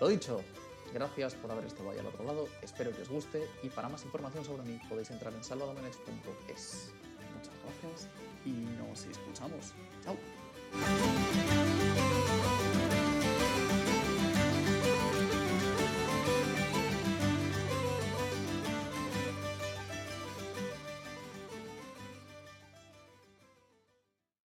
Lo 0.00 0.08
dicho, 0.08 0.42
gracias 0.92 1.34
por 1.34 1.50
haber 1.50 1.66
estado 1.66 1.90
ahí 1.90 1.98
al 1.98 2.06
otro 2.06 2.24
lado, 2.24 2.48
espero 2.62 2.90
que 2.90 3.02
os 3.02 3.08
guste 3.08 3.48
y 3.62 3.70
para 3.70 3.88
más 3.88 4.04
información 4.04 4.44
sobre 4.44 4.64
mí 4.64 4.78
podéis 4.88 5.10
entrar 5.10 5.32
en 5.32 5.42
salvadomenex.es 5.42 7.03
podcast 7.64 8.08
y 8.44 8.50
nos 8.78 9.04
expulsamos. 9.06 9.72
¡Chao! 10.04 10.16